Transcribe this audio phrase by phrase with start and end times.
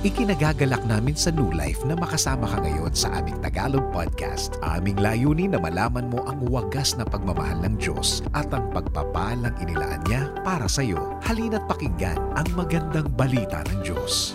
[0.00, 4.56] Ikinagagalak namin sa New Life na makasama ka ngayon sa aming Tagalog podcast.
[4.64, 10.00] Aming layunin na malaman mo ang wagas na pagmamahal ng Diyos at ang pagpapalang inilaan
[10.08, 11.20] niya para sa iyo.
[11.20, 14.32] Halina't pakinggan ang magandang balita ng Diyos.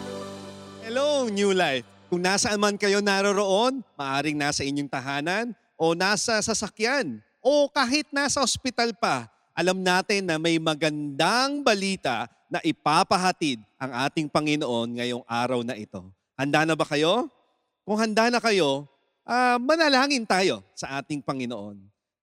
[0.86, 1.89] Hello, New Life!
[2.13, 8.38] Kung nasaan man kayo naroroon, maaring nasa inyong tahanan o nasa sasakyan o kahit nasa
[8.38, 15.59] ospital pa, alam natin na may magandang balita na ipapahatid ang ating Panginoon ngayong araw
[15.59, 16.07] na ito.
[16.39, 17.27] Handa na ba kayo?
[17.84, 18.88] Kung handa na kayo,
[19.27, 21.75] uh, manalangin tayo sa ating Panginoon.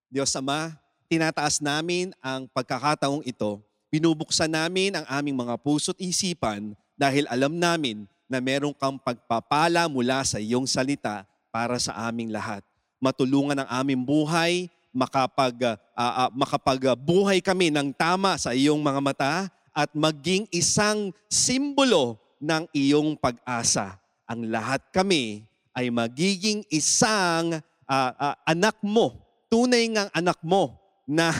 [0.09, 0.73] Diyos Ama,
[1.05, 3.61] tinataas namin ang pagkakataong ito.
[3.93, 10.25] Binubuksan namin ang aming mga puso't isipan dahil alam namin na merong kang pagpapala mula
[10.25, 12.65] sa iyong salita para sa aming lahat.
[12.97, 19.33] Matulungan ang aming buhay, makapag, uh, uh, makapagbuhay kami ng tama sa iyong mga mata
[19.73, 23.97] at maging isang simbolo ng iyong pag-asa.
[24.29, 27.57] Ang lahat kami ay magiging isang
[27.89, 29.17] uh, uh, anak mo,
[29.49, 31.33] tunay ngang anak mo na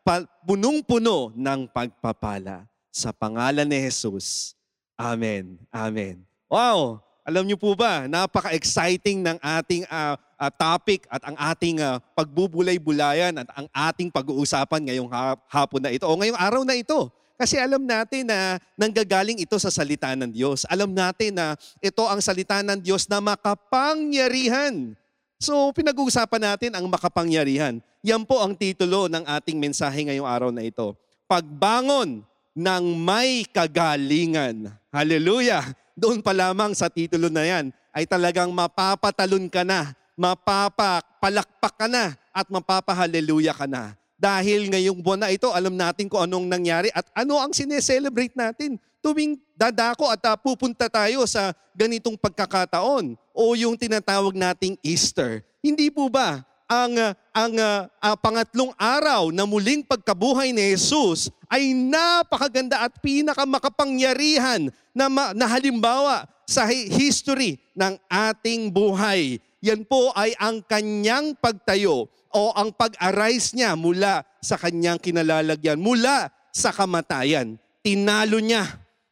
[0.46, 2.64] punong-puno ng pagpapala.
[2.90, 4.58] Sa pangalan ni Jesus.
[4.98, 5.62] Amen.
[5.70, 6.26] Amen.
[6.50, 6.98] Wow!
[7.22, 13.36] Alam niyo po ba, napaka-exciting ng ating uh, uh, topic at ang ating uh, pagbubulay-bulayan
[13.38, 15.06] at ang ating pag-uusapan ngayong
[15.46, 17.12] hapon na ito o ngayong araw na ito.
[17.40, 20.68] Kasi alam natin na nanggagaling ito sa salita ng Diyos.
[20.68, 24.92] Alam natin na ito ang salita ng Diyos na makapangyarihan.
[25.40, 27.80] So pinag-uusapan natin ang makapangyarihan.
[28.04, 30.92] Yan po ang titulo ng ating mensahe ngayong araw na ito.
[31.24, 32.20] Pagbangon
[32.52, 34.68] ng may kagalingan.
[34.92, 35.64] Hallelujah!
[35.96, 42.20] Doon pa lamang sa titulo na yan ay talagang mapapatalon ka na, mapapapalakpak ka na,
[42.36, 43.96] at mapapahaleluya ka na.
[44.20, 48.76] Dahil ngayong buwan na ito, alam natin kung anong nangyari at ano ang sineselebrate natin.
[49.00, 55.40] Tuwing dadako at uh, pupunta tayo sa ganitong pagkakataon o yung tinatawag nating Easter.
[55.64, 61.72] Hindi po ba ang ang uh, uh, pangatlong araw na muling pagkabuhay ni Jesus ay
[61.72, 69.40] napakaganda at pinakamakapangyarihan na, ma- na halimbawa sa history ng ating buhay.
[69.64, 76.30] Yan po ay ang kanyang pagtayo o ang pag-arise niya mula sa kanyang kinalalagyan, mula
[76.54, 77.58] sa kamatayan.
[77.82, 78.66] Tinalo niya.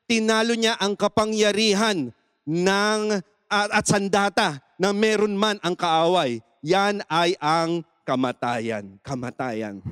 [0.08, 2.10] Tinalo niya ang kapangyarihan
[2.48, 3.00] ng
[3.48, 6.40] at, at sandata na meron man ang kaaway.
[6.64, 8.96] Yan ay ang kamatayan.
[9.04, 9.82] Kamatayan.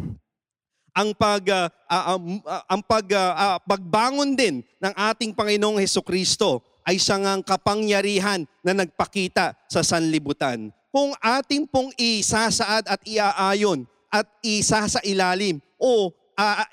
[0.97, 6.65] Ang pag uh, uh, uh, ang pag uh, pagbangon din ng ating Panginoong Heso Kristo
[6.89, 14.81] ay siyang kapangyarihan na nagpakita sa sanlibutan kung ating pong isasaad at iaayon at isa
[14.89, 16.65] sa ilalim o uh,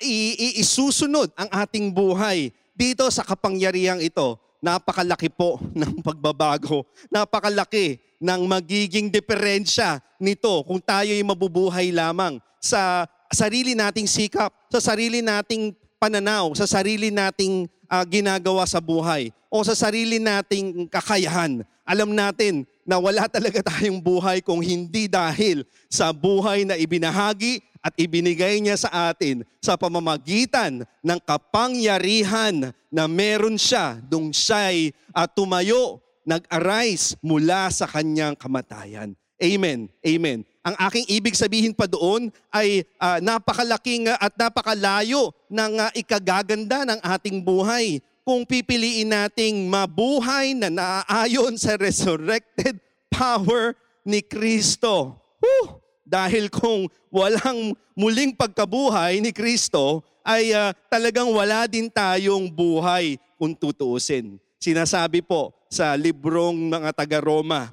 [0.56, 6.88] isusunod ang ating buhay dito sa kapangyarihang ito, napakalaki po ng pagbabago.
[7.12, 14.80] Napakalaki ng magiging diferensya nito kung tayo ay mabubuhay lamang sa sarili nating sikap, sa
[14.80, 21.62] sarili nating pananaw, sa sarili nating uh, ginagawa sa buhay o sa sarili nating kakayahan.
[21.84, 27.92] Alam natin na wala talaga tayong buhay kung hindi dahil sa buhay na ibinahagi at
[28.00, 36.00] ibinigay niya sa atin sa pamamagitan ng kapangyarihan na meron siya nung siya'y uh, tumayo,
[36.24, 39.12] nag-arise mula sa kanyang kamatayan.
[39.36, 39.92] Amen.
[40.00, 40.48] Amen.
[40.64, 47.00] Ang aking ibig sabihin pa doon ay uh, napakalaking at napakalayo ng uh, ikagaganda ng
[47.04, 52.80] ating buhay kung pipiliin nating mabuhay na naaayon sa resurrected
[53.12, 53.76] power
[54.08, 55.20] ni Kristo.
[55.36, 55.84] Whew!
[56.00, 63.52] Dahil kung walang muling pagkabuhay ni Kristo, ay uh, talagang wala din tayong buhay kung
[63.52, 64.40] tutuusin.
[64.56, 67.68] Sinasabi po sa librong mga taga-Roma,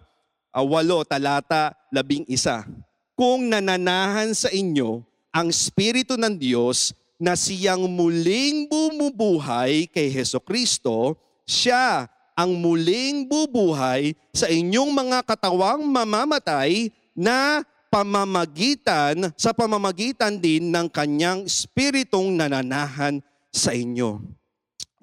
[0.55, 2.67] uh, walo, talata, labing isa.
[3.15, 6.91] Kung nananahan sa inyo ang Espiritu ng Diyos
[7.21, 15.85] na siyang muling bumubuhay kay Heso Kristo, siya ang muling bubuhay sa inyong mga katawang
[15.85, 17.61] mamamatay na
[17.91, 23.19] pamamagitan, sa pamamagitan din ng kanyang espiritong nananahan
[23.51, 24.23] sa inyo.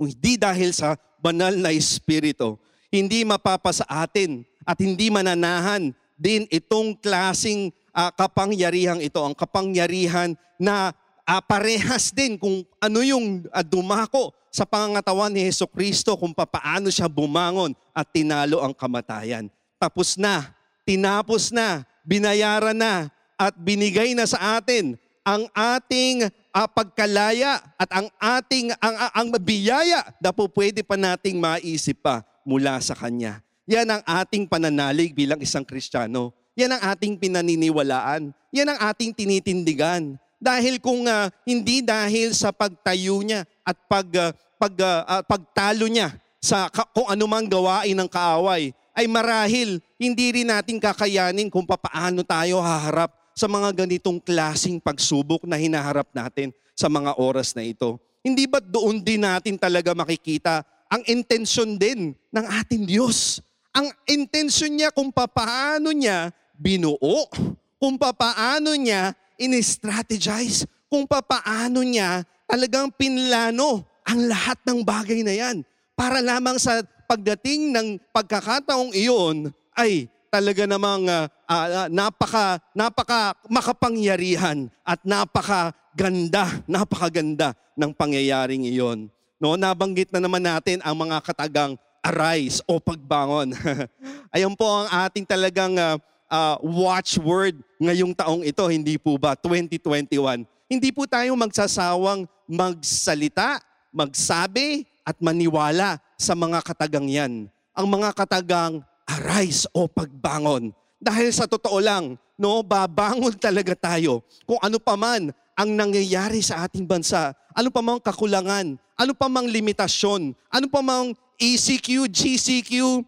[0.01, 2.57] Hindi dahil sa banal na espiritu,
[2.89, 10.93] hindi mapapasa atin at hindi mananahan din itong klasing uh, kapangyarihang ito, ang kapangyarihan na
[11.25, 16.93] uh, parehas din kung ano yung uh, dumako sa pangangatawan ni Heso Kristo kung papaano
[16.93, 19.49] siya bumangon at tinalo ang kamatayan.
[19.81, 20.53] Tapos na,
[20.85, 28.09] tinapos na, binayaran na, at binigay na sa atin ang ating uh, pagkalaya at ang
[28.19, 33.45] ating ang, ang, ang biyaya na po pwede pa nating maisip pa mula sa Kanya.
[33.69, 36.33] Yan ang ating pananalig bilang isang Kristiyano.
[36.57, 38.33] Yan ang ating pinaniniwalaan.
[38.49, 40.17] Yan ang ating tinitindigan.
[40.41, 46.17] Dahil kung uh, hindi dahil sa pagtayo niya at pag, uh, pag, uh, pagtalo niya
[46.41, 52.25] sa ka- kung anumang gawain ng kaaway, ay marahil hindi rin natin kakayanin kung papaano
[52.25, 58.01] tayo haharap sa mga ganitong klasing pagsubok na hinaharap natin sa mga oras na ito.
[58.25, 63.45] Hindi ba doon din natin talaga makikita ang intensyon din ng ating Diyos?
[63.79, 67.31] Ang intensyon niya kung papaano niya binuo,
[67.79, 75.63] kung papaano niya in-strategize, kung papaano niya talagang pinlano ang lahat ng bagay na yan
[75.95, 84.67] para lamang sa pagdating ng pagkakataong iyon ay talaga namang uh, uh, napaka napaka makapangyarihan
[84.83, 89.07] at napaka ganda, napakaganda ng pangyayaring iyon.
[89.39, 93.53] No, nabanggit na naman natin ang mga katagang arise o pagbangon.
[94.35, 95.97] Ayun po ang ating talagang uh,
[96.29, 99.35] uh, watchword ngayong taong ito, hindi po ba?
[99.35, 100.45] 2021.
[100.69, 107.49] Hindi po tayo magsasawang magsalita, magsabi, at maniwala sa mga katagang yan.
[107.73, 110.69] Ang mga katagang arise o pagbangon.
[111.01, 116.69] Dahil sa totoo lang, no, babangon talaga tayo kung ano pa man ang nangyayari sa
[116.69, 117.33] ating bansa.
[117.57, 123.07] Ano pa mang kakulangan, ano pa mang limitasyon, ano pa mang ECQ, GCQ,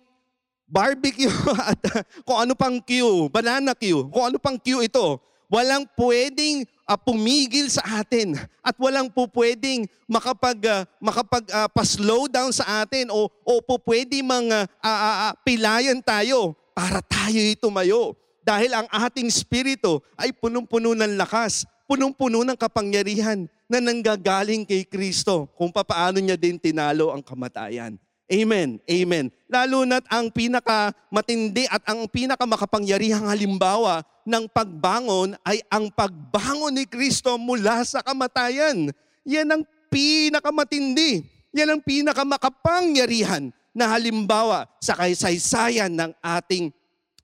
[0.71, 1.31] barbecue
[1.71, 5.19] at uh, kung ano pang Q, banana Q, kung ano pang Q ito,
[5.51, 12.31] walang pwedeng uh, pumigil sa atin at walang po pwedeng makapag uh, makapag uh, pa-slow
[12.31, 17.43] down sa atin o o po pwede mang uh, uh, uh, pilayan tayo para tayo
[17.59, 18.15] tumayo
[18.47, 25.47] dahil ang ating spirito ay punong-puno ng lakas, punong-puno ng kapangyarihan na nanggagaling kay Kristo
[25.55, 27.95] kung papaano niya din tinalo ang kamatayan.
[28.31, 28.79] Amen.
[28.87, 29.27] Amen.
[29.51, 36.79] Lalo na't ang pinaka matindi at ang pinaka makapangyarihang halimbawa ng pagbangon ay ang pagbangon
[36.79, 38.95] ni Kristo mula sa kamatayan.
[39.27, 41.27] Yan ang pinakamatindi.
[41.51, 46.71] Yan ang pinakamakapangyarihan na halimbawa sa kaysaysayan ng ating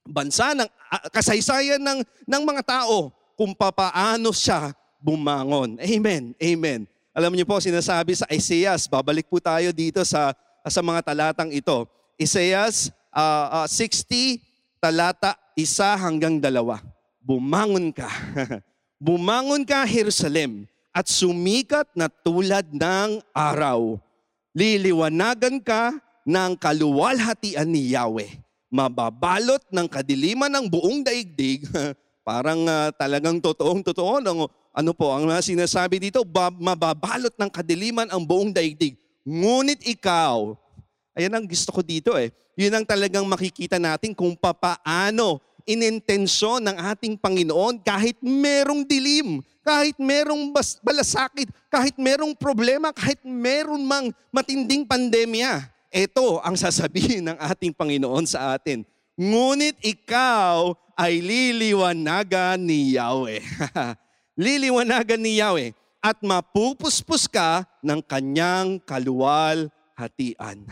[0.03, 5.79] bansa, ng uh, kasaysayan ng, ng mga tao kung papaano siya bumangon.
[5.79, 6.35] Amen.
[6.43, 6.91] Amen.
[7.15, 10.35] Alam niyo po, sinasabi sa Isaiah, babalik po tayo dito sa
[10.67, 11.87] sa mga talatang ito.
[12.19, 14.43] Isaias uh, uh, 60,
[14.83, 16.83] talata isa hanggang dalawa.
[17.23, 18.11] Bumangon ka.
[19.07, 24.01] Bumangon ka, Jerusalem, at sumikat na tulad ng araw.
[24.57, 25.93] Liliwanagan ka
[26.25, 28.41] ng kaluwalhatian ni Yahweh.
[28.73, 31.69] Mababalot ng kadiliman ng buong daigdig.
[32.27, 34.19] Parang uh, talagang totoong totoo.
[34.19, 36.25] Ng, ano po, ang sinasabi dito,
[36.59, 38.97] mababalot ng kadiliman ang buong daigdig
[39.27, 40.55] Ngunit ikaw,
[41.11, 46.77] ayan ang gusto ko dito eh, yun ang talagang makikita natin kung papaano inintensyon ng
[46.95, 54.15] ating Panginoon kahit merong dilim, kahit merong bas- balasakit, kahit merong problema, kahit meron mang
[54.31, 55.75] matinding pandemya.
[55.91, 58.87] Ito ang sasabihin ng ating Panginoon sa atin.
[59.19, 63.43] Ngunit ikaw ay liliwanagan ni Yahweh.
[64.39, 65.75] liliwanagan ni Yahweh
[66.07, 69.67] at mapupuspos ka ng kanyang kaluwal
[69.99, 70.63] hatian.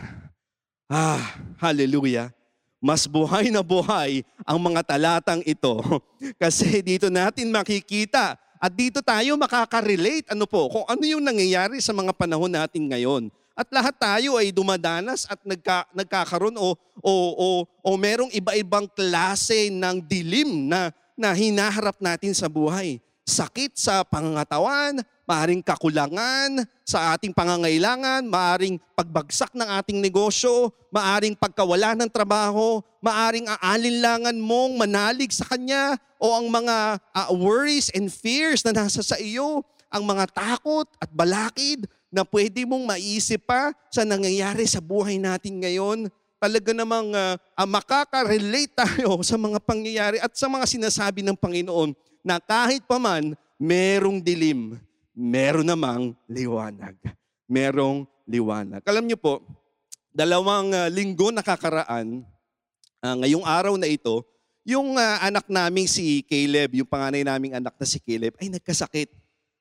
[0.87, 2.31] Ah, hallelujah.
[2.79, 5.75] Mas buhay na buhay ang mga talatang ito
[6.41, 11.91] kasi dito natin makikita at dito tayo makaka-relate ano po, kung ano yung nangyayari sa
[11.91, 13.27] mga panahon natin ngayon.
[13.59, 17.47] At lahat tayo ay dumadanas at nagka, nagkakaroon o, o, o,
[17.83, 23.03] o merong iba-ibang klase ng dilim na, na hinaharap natin sa buhay.
[23.25, 31.97] Sakit sa pangangatawan, maaring kakulangan sa ating pangangailangan, maaring pagbagsak ng ating negosyo, maaring pagkawala
[31.97, 38.61] ng trabaho, maaring aalinlangan mong manalig sa Kanya o ang mga uh, worries and fears
[38.61, 44.05] na nasa sa iyo, ang mga takot at balakid na pwede mong maisip pa sa
[44.07, 46.07] nangyayari sa buhay natin ngayon.
[46.39, 51.97] Talaga namang uh, uh, makaka-relate tayo sa mga pangyayari at sa mga sinasabi ng Panginoon
[52.21, 54.75] na kahit paman merong dilim,
[55.15, 56.99] meron namang liwanag.
[57.47, 58.83] Merong liwanag.
[58.83, 59.41] Alam niyo po,
[60.11, 62.21] dalawang uh, linggo nakakaraan,
[62.99, 64.21] uh, ngayong araw na ito,
[64.67, 69.09] yung uh, anak naming si Caleb, yung panganay naming anak na si Caleb, ay nagkasakit.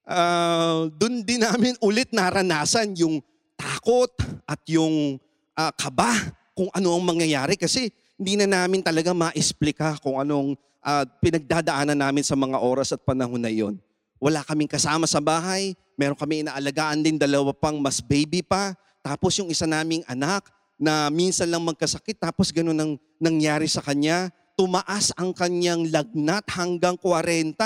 [0.05, 3.23] Uh, Doon din namin ulit naranasan yung
[3.57, 4.11] takot
[4.45, 5.17] at yung
[5.57, 6.13] uh, kaba
[6.53, 12.23] kung ano ang mangyayari kasi hindi na namin talaga ma-explica kung anong uh, pinagdadaanan namin
[12.23, 13.81] sa mga oras at panahon na iyon.
[14.23, 15.75] Wala kaming kasama sa bahay.
[15.95, 18.75] Meron kami inaalagaan din dalawa pang mas baby pa.
[19.05, 20.49] Tapos yung isa naming anak
[20.81, 24.33] na minsan lang magkasakit tapos ganun ang nangyari sa kanya.
[24.55, 27.59] Tumaas ang kanyang lagnat hanggang 40.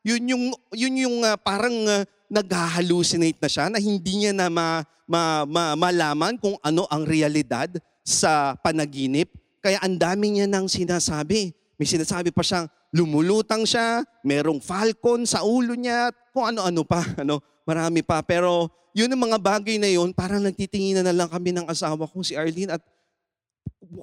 [0.00, 2.02] Yun yung, yun yung uh, parang uh,
[2.32, 7.68] nag-hallucinate na siya na hindi niya na ma, ma, ma, malaman kung ano ang realidad
[8.00, 9.28] sa panaginip.
[9.60, 11.52] Kaya ang dami niya nang sinasabi.
[11.80, 17.00] May sinasabi pa siyang lumulutang siya, merong falcon sa ulo niya, kung ano-ano pa.
[17.24, 18.20] Ano, marami pa.
[18.20, 22.20] Pero yun ang mga bagay na yun, parang nagtitinginan na lang kami ng asawa ko
[22.20, 22.84] si Arlene at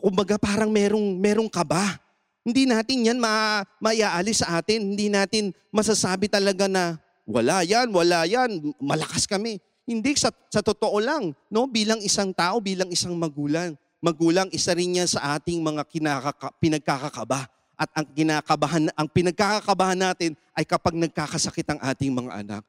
[0.01, 2.01] kumbaga parang merong, merong kaba.
[2.41, 4.97] Hindi natin yan ma, maiaalis sa atin.
[4.97, 6.97] Hindi natin masasabi talaga na
[7.29, 9.61] wala yan, wala yan, malakas kami.
[9.85, 11.69] Hindi, sa, sa totoo lang, no?
[11.69, 17.56] bilang isang tao, bilang isang magulang, magulang, isa rin yan sa ating mga kinakaka, pinagkakakaba.
[17.77, 22.63] At ang kinakabahan, ang pinagkakakabahan natin ay kapag nagkakasakit ang ating mga anak.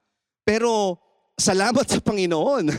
[0.44, 1.00] Pero
[1.40, 2.68] salamat sa Panginoon.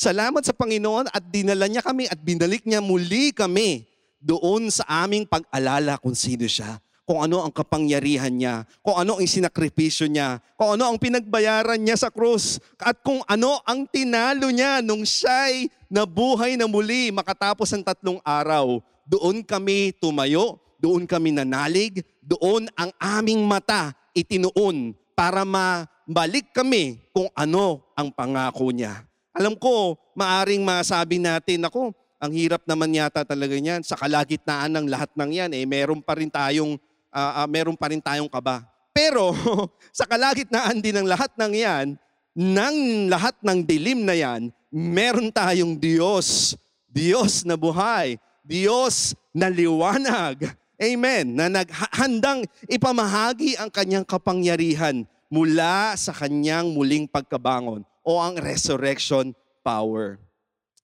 [0.00, 3.84] salamat sa Panginoon at dinala niya kami at binalik niya muli kami
[4.20, 6.76] doon sa aming pag-alala kung sino siya,
[7.08, 11.96] kung ano ang kapangyarihan niya, kung ano ang sinakripisyo niya, kung ano ang pinagbayaran niya
[11.96, 17.84] sa krus, at kung ano ang tinalo niya nung siya'y nabuhay na muli makatapos ng
[17.84, 18.80] tatlong araw.
[19.08, 27.28] Doon kami tumayo, doon kami nanalig, doon ang aming mata itinuon para mabalik kami kung
[27.36, 29.04] ano ang pangako niya.
[29.36, 33.84] Alam ko, maaring masabi natin, ako, ang hirap naman yata talaga niyan.
[33.84, 36.80] Sa kalagitnaan ng lahat ng yan, eh, meron pa rin tayong,
[37.12, 38.64] uh, uh, meron pa rin tayong kaba.
[38.90, 39.36] Pero
[39.98, 41.86] sa kalagitnaan din ng lahat ng yan,
[42.34, 42.76] ng
[43.08, 46.58] lahat ng dilim na yan, meron tayong Diyos.
[46.90, 48.18] Diyos na buhay.
[48.42, 50.59] Diyos na liwanag.
[50.80, 51.36] Amen.
[51.36, 60.16] Na naghandang ipamahagi ang kanyang kapangyarihan mula sa kanyang muling pagkabangon o ang resurrection power.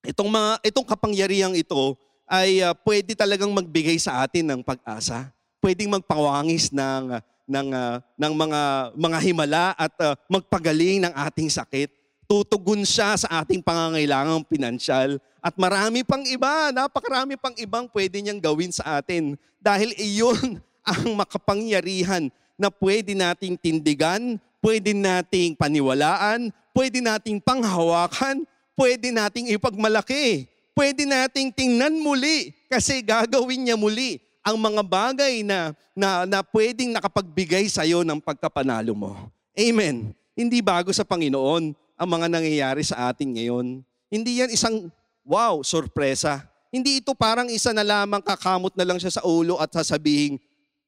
[0.05, 1.97] Itong, mga, itong kapangyarihang ito
[2.29, 5.33] ay uh, pwede talagang magbigay sa atin ng pag-asa.
[5.57, 7.17] Pwedeng magpawangis ng,
[7.49, 8.61] ng, uh, ng mga,
[8.93, 11.89] mga himala at uh, magpagaling ng ating sakit.
[12.27, 15.15] Tutugon siya sa ating pangangailangang pinansyal.
[15.39, 19.39] At marami pang iba, napakarami pang ibang pwede niyang gawin sa atin.
[19.63, 20.59] Dahil iyon
[20.91, 22.27] ang makapangyarihan
[22.59, 28.43] na pwede nating tindigan, pwede nating paniwalaan, pwede nating panghawakan,
[28.75, 30.51] pwede nating ipagmalaki.
[30.77, 36.93] Pwede nating tingnan muli kasi gagawin niya muli ang mga bagay na, na, na pwedeng
[36.93, 39.17] nakapagbigay sa iyo ng pagkapanalo mo.
[39.57, 40.13] Amen.
[40.37, 43.81] Hindi bago sa Panginoon ang mga nangyayari sa atin ngayon.
[44.07, 44.93] Hindi yan isang,
[45.25, 46.45] wow, sorpresa.
[46.69, 50.37] Hindi ito parang isa na lamang kakamot na lang siya sa ulo at sasabihin,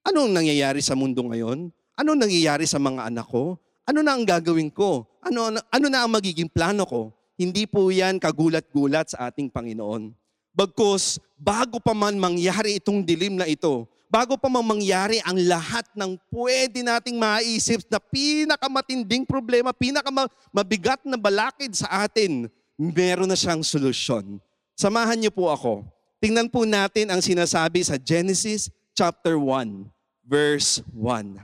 [0.06, 1.74] anong nangyayari sa mundo ngayon?
[1.98, 3.58] Anong nangyayari sa mga anak ko?
[3.90, 5.10] Ano na ang gagawin ko?
[5.26, 7.10] Ano, ano na ang magiging plano ko?
[7.34, 10.14] Hindi po yan kagulat-gulat sa ating Panginoon.
[10.54, 15.86] Bagkus, bago pa man mangyari itong dilim na ito, bago pa man mangyari ang lahat
[15.94, 23.62] ng pwede nating maisip na pinakamatinding problema, pinakamabigat na balakid sa atin, meron na siyang
[23.62, 24.42] solusyon.
[24.74, 25.86] Samahan niyo po ako.
[26.20, 29.88] Tingnan po natin ang sinasabi sa Genesis chapter 1,
[30.26, 31.38] verse 1.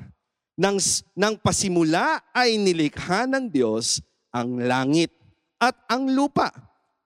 [0.59, 0.81] Nang,
[1.15, 4.01] nang pasimula ay nilikha ng Diyos
[4.33, 5.13] ang langit
[5.61, 6.51] at ang lupa.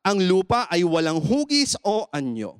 [0.01, 2.57] Ang lupa ay walang hugis o anyo.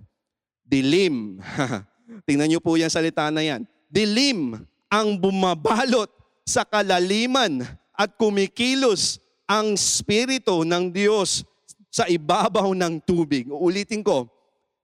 [0.61, 1.39] Dilim.
[2.27, 3.63] Tingnan niyo po yung salita na yan.
[3.89, 4.57] Dilim
[4.89, 6.09] ang bumabalot
[6.43, 7.61] sa kalaliman
[7.93, 11.45] at kumikilos ang spirito ng Diyos
[11.89, 13.49] sa ibabaw ng tubig.
[13.49, 14.29] Uulitin ko.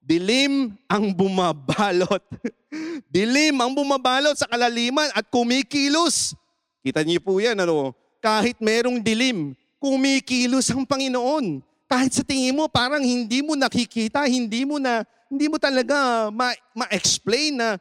[0.01, 2.21] Dilim ang bumabalot.
[3.15, 6.37] Dilim ang bumabalot sa kalaliman at kumikilos.
[6.85, 7.93] Kita niyo po yan, ano?
[8.21, 11.61] Kahit merong dilim, kumikilos ang Panginoon.
[11.85, 16.57] Kahit sa tingin mo parang hindi mo nakikita, hindi mo na hindi mo talaga ma-
[16.73, 17.77] ma-explain na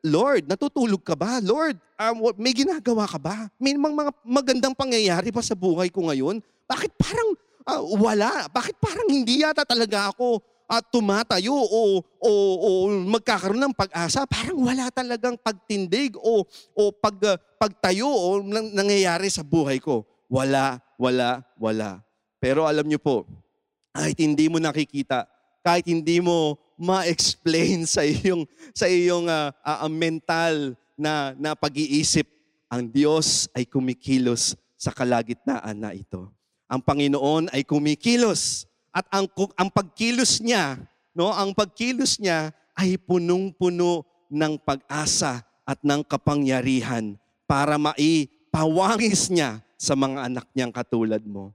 [0.00, 1.42] Lord, natutulog ka ba?
[1.44, 3.52] Lord, um, may ginagawa ka ba?
[3.60, 6.40] May mga, magandang pangyayari pa sa buhay ko ngayon?
[6.64, 7.30] Bakit parang
[7.68, 8.48] uh, wala?
[8.48, 12.68] Bakit parang hindi yata talaga ako uh, tumatayo o, o, o
[13.12, 14.24] magkakaroon ng pag-asa?
[14.24, 20.08] Parang wala talagang pagtindig o, o pag, uh, pagtayo o nang, nangyayari sa buhay ko.
[20.32, 22.00] Wala, wala, wala.
[22.40, 23.28] Pero alam niyo po,
[23.94, 25.30] kahit hindi mo nakikita,
[25.62, 28.42] kahit hindi mo ma-explain sa iyong
[28.74, 32.26] sa iyong uh, uh, mental na na pag-iisip,
[32.66, 36.26] ang Diyos ay kumikilos sa kalagitnaan na ito.
[36.66, 40.82] Ang Panginoon ay kumikilos at ang ang pagkilos niya,
[41.14, 47.14] no, ang pagkilos niya ay punong-puno ng pag-asa at ng kapangyarihan
[47.46, 51.54] para maipawangis niya sa mga anak niyang katulad mo.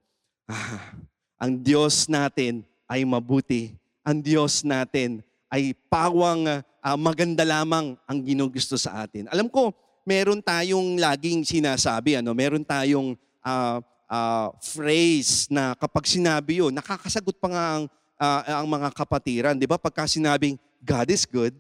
[0.50, 0.96] Ah,
[1.40, 3.74] ang Diyos natin ay mabuti.
[4.04, 9.30] ang Diyos natin ay pawang uh, maganda lamang ang ginugusto sa atin.
[9.30, 9.70] Alam ko,
[10.02, 13.14] meron tayong laging sinasabi, ano, meron tayong
[13.46, 13.78] uh,
[14.10, 17.84] uh, phrase na kapag sinabi yun, nakakasagot pa nga ang,
[18.18, 19.58] uh, ang mga kapatiran.
[19.58, 19.78] Di ba?
[19.78, 21.54] Pagka sinabing, God is good,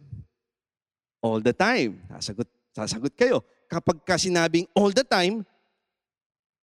[1.22, 2.02] all the time.
[2.18, 3.46] Sasagot, sasagot kayo.
[3.70, 5.46] Kapag ka sinabing all the time,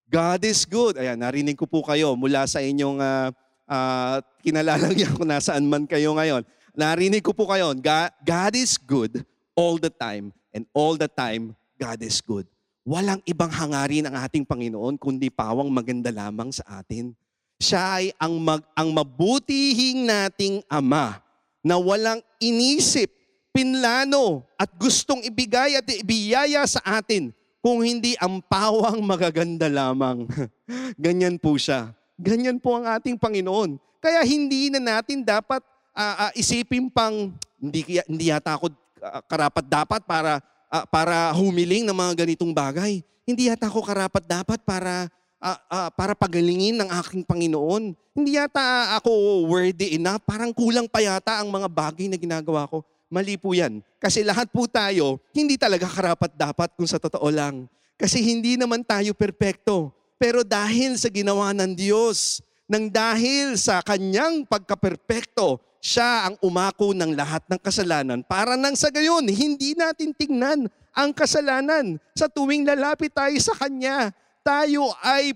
[0.07, 0.95] God is good.
[1.03, 3.29] Ayan, narinig ko po kayo mula sa inyong uh,
[3.67, 6.47] uh, kinalalagyan ko nasaan man kayo ngayon.
[6.79, 9.27] Narinig ko po kayo, God, God is good
[9.59, 12.47] all the time and all the time God is good.
[12.87, 17.11] Walang ibang hangarin ang ating Panginoon kundi pawang maganda lamang sa atin.
[17.59, 21.19] Siya ay ang, mag, ang mabutihing nating Ama
[21.67, 23.11] na walang inisip,
[23.51, 27.35] pinlano at gustong ibigay at ibiyaya sa atin
[27.67, 30.31] kung hindi ang pawang magaganda lamang.
[31.03, 31.91] Ganyan po siya.
[32.15, 33.75] Ganyan po ang ating Panginoon.
[33.99, 39.67] Kaya hindi na natin dapat uh, uh, isipin pang hindi hindi yata ako uh, karapat
[39.67, 40.39] dapat para
[40.71, 43.03] uh, para humiling ng mga ganitong bagay.
[43.27, 45.11] Hindi yata ako karapat dapat para
[45.43, 47.99] uh, uh, para pagalingin ng aking Panginoon.
[48.15, 50.23] Hindi yata ako worthy enough.
[50.23, 52.87] Parang kulang pa yata ang mga bagay na ginagawa ko.
[53.07, 53.79] Mali po yan.
[54.03, 57.71] Kasi lahat po tayo, hindi talaga karapat dapat kung sa totoo lang.
[57.95, 59.95] Kasi hindi naman tayo perpekto.
[60.19, 67.15] Pero dahil sa ginawa ng Diyos, nang dahil sa kanyang pagkaperpekto, siya ang umako ng
[67.15, 72.03] lahat ng kasalanan para nang sa gayon, hindi natin tingnan ang kasalanan.
[72.19, 74.11] Sa tuwing lalapit tayo sa Kanya,
[74.43, 75.31] tayo ay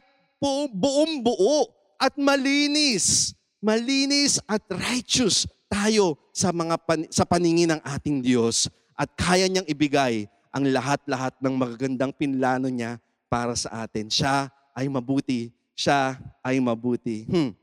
[0.75, 3.37] buong buo at malinis.
[3.61, 8.67] Malinis at righteous tayo sa mga pan, sa paningin ng ating Diyos
[8.99, 12.99] at kaya niyang ibigay ang lahat-lahat ng magagandang pinlano niya
[13.31, 14.11] para sa atin.
[14.11, 15.55] Siya ay mabuti.
[15.79, 17.25] Siya ay mabuti.
[17.31, 17.55] Hmm.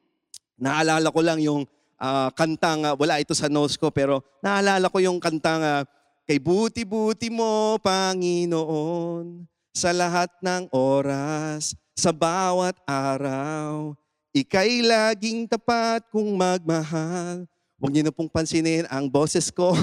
[0.56, 1.68] Naalala ko lang yung
[2.00, 5.84] uh, kantang, uh, wala ito sa notes ko, pero naalala ko yung kantang, uh,
[6.28, 13.96] Kay buti-buti mo, Panginoon, sa lahat ng oras, sa bawat araw,
[14.36, 17.48] ika'y laging tapat kung magmahal.
[17.78, 19.74] Huwag niyo na pong pansinin ang boses ko.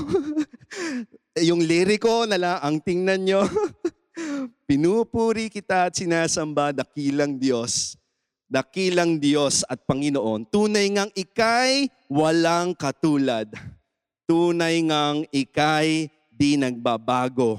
[1.49, 3.43] yung liriko na lang ang tingnan nyo.
[4.69, 7.99] Pinupuri kita at sinasamba dakilang Diyos
[8.55, 13.51] dakilang Diyos at Panginoon, tunay ngang ikay walang katulad.
[14.31, 17.59] Tunay ngang ikay di nagbabago.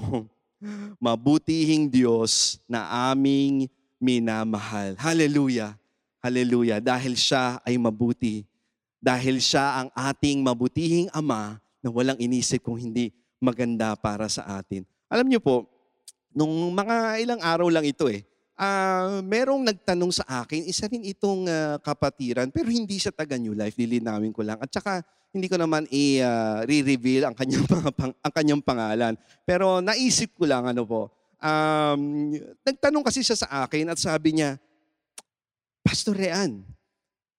[1.04, 3.68] Mabutihing Diyos na aming
[4.00, 4.96] minamahal.
[4.96, 5.76] Hallelujah.
[6.24, 6.80] Hallelujah.
[6.80, 8.48] Dahil siya ay mabuti.
[9.00, 14.82] Dahil siya ang ating mabutihing Ama na walang inisip kung hindi maganda para sa atin.
[15.06, 15.68] Alam niyo po,
[16.34, 18.26] nung mga ilang araw lang ito eh,
[18.58, 23.54] uh, merong nagtanong sa akin, isa rin itong uh, kapatiran, pero hindi siya taga New
[23.54, 24.58] Life, lilinawin ko lang.
[24.58, 27.64] At saka, hindi ko naman i-reveal uh, ang kanyang,
[27.98, 29.14] pang, ang kanyang pangalan.
[29.44, 32.32] Pero naisip ko lang, ano po, um,
[32.64, 34.56] nagtanong kasi siya sa akin at sabi niya,
[35.86, 36.66] Pastor Rean,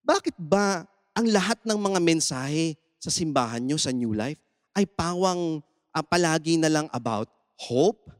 [0.05, 0.87] bakit ba
[1.17, 4.37] ang lahat ng mga mensahe sa simbahan nyo sa New Life
[4.77, 7.25] ay pawang uh, palagi na lang about
[7.57, 8.13] hope,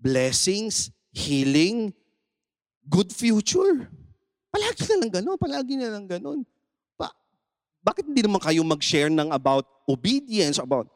[0.00, 1.92] blessings, healing,
[2.88, 3.84] good future.
[4.48, 6.40] Palagi na lang gano'n, palagi na lang gano'n.
[6.96, 7.12] Ba,
[7.84, 10.88] bakit hindi naman kayo mag-share ng about obedience, about,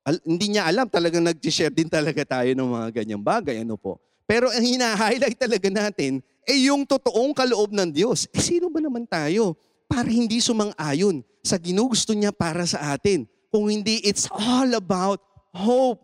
[0.00, 4.00] al, hindi niya alam, talagang nag-share din talaga tayo ng mga ganyang bagay, ano po.
[4.24, 8.24] Pero ang hina-highlight talaga natin, eh yung totoong kaloob ng Diyos.
[8.32, 9.54] Eh sino ba naman tayo
[9.86, 13.24] para hindi sumang-ayon sa ginugusto niya para sa atin?
[13.50, 15.22] Kung hindi, it's all about
[15.54, 16.02] hope.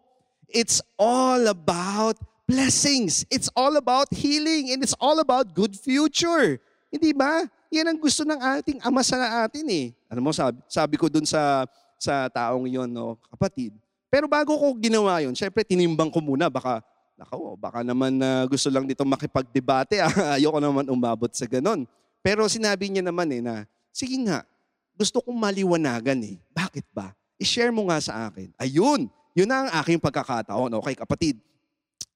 [0.48, 2.16] It's all about
[2.46, 3.24] blessings.
[3.32, 6.60] It's all about healing and it's all about good future.
[6.92, 7.48] Hindi ba?
[7.72, 9.86] Yan ang gusto ng ating ama sa atin eh.
[10.12, 11.64] Ano mo, sabi, sabi ko dun sa,
[11.96, 13.72] sa taong yon no, kapatid.
[14.12, 16.84] Pero bago ko ginawa yon, syempre tinimbang ko muna, baka,
[17.16, 20.04] nako, baka naman uh, gusto lang dito makipagdebate.
[20.04, 20.36] Ah.
[20.36, 21.88] Ayoko naman umabot sa ganon.
[22.22, 24.46] Pero sinabi niya naman eh na, sige nga,
[24.94, 26.38] gusto kong maliwanagan eh.
[26.54, 27.10] Bakit ba?
[27.36, 28.54] I-share mo nga sa akin.
[28.54, 30.70] Ayun, yun na ang aking pagkakataon.
[30.78, 31.36] Okay, kapatid,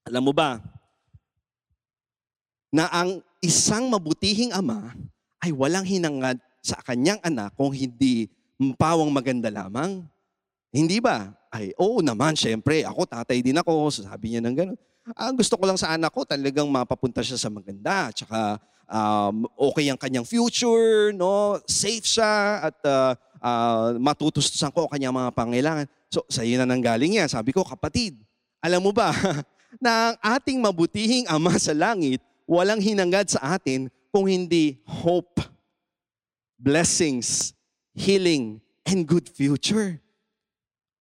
[0.07, 0.63] alam mo ba,
[2.71, 4.95] na ang isang mabutihing ama
[5.43, 8.31] ay walang hinangad sa kanyang anak kung hindi
[8.79, 10.07] pawang maganda lamang?
[10.71, 11.31] Hindi ba?
[11.51, 12.83] Ay, oo naman, syempre.
[12.83, 13.91] Ako, tatay din ako.
[13.91, 14.77] Sabi niya ng gano'n.
[15.15, 18.11] Ang gusto ko lang sa anak ko, talagang mapapunta siya sa maganda.
[18.11, 21.59] Tsaka, um, okay ang kanyang future, no?
[21.67, 23.11] Safe siya at uh,
[23.43, 25.85] uh, matutustusan ko ang kanyang mga pangailangan.
[26.07, 27.27] So, sa iyo na nanggaling yan.
[27.27, 28.15] Sabi ko, kapatid,
[28.63, 29.11] alam mo ba,
[29.83, 35.43] na ang ating mabutihing Ama sa langit walang hinangad sa atin kung hindi hope,
[36.55, 37.51] blessings,
[37.91, 39.99] healing, and good future.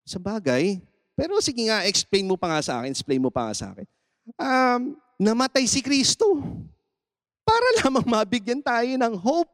[0.02, 0.82] Sa bagay,
[1.14, 3.86] pero sige nga, explain mo pa nga sa akin, explain mo pa nga sa akin.
[4.36, 6.42] Um, namatay si Kristo
[7.46, 9.48] para lamang mabigyan tayo ng hope,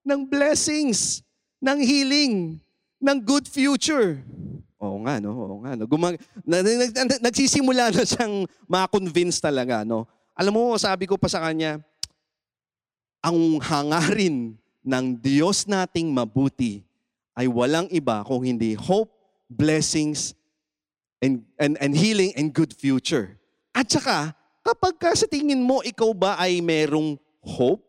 [0.00, 1.20] ng blessings,
[1.60, 2.56] ng healing,
[2.96, 4.24] ng good future.
[4.80, 5.36] Oo nga, no?
[5.36, 5.84] Oo nga, no?
[5.84, 10.08] Gumag- na, na, na, na, nagsisimula na siyang ma-convince talaga, no?
[10.32, 11.82] Alam mo, sabi ko pa sa kanya,
[13.18, 14.54] ang hangarin
[14.86, 16.86] ng Diyos nating mabuti
[17.34, 19.10] ay walang iba kung hindi hope,
[19.50, 20.38] blessings,
[21.18, 23.34] and, and, and healing and good future.
[23.74, 24.37] At saka,
[24.68, 27.88] kapag ka sa tingin mo, ikaw ba ay merong hope,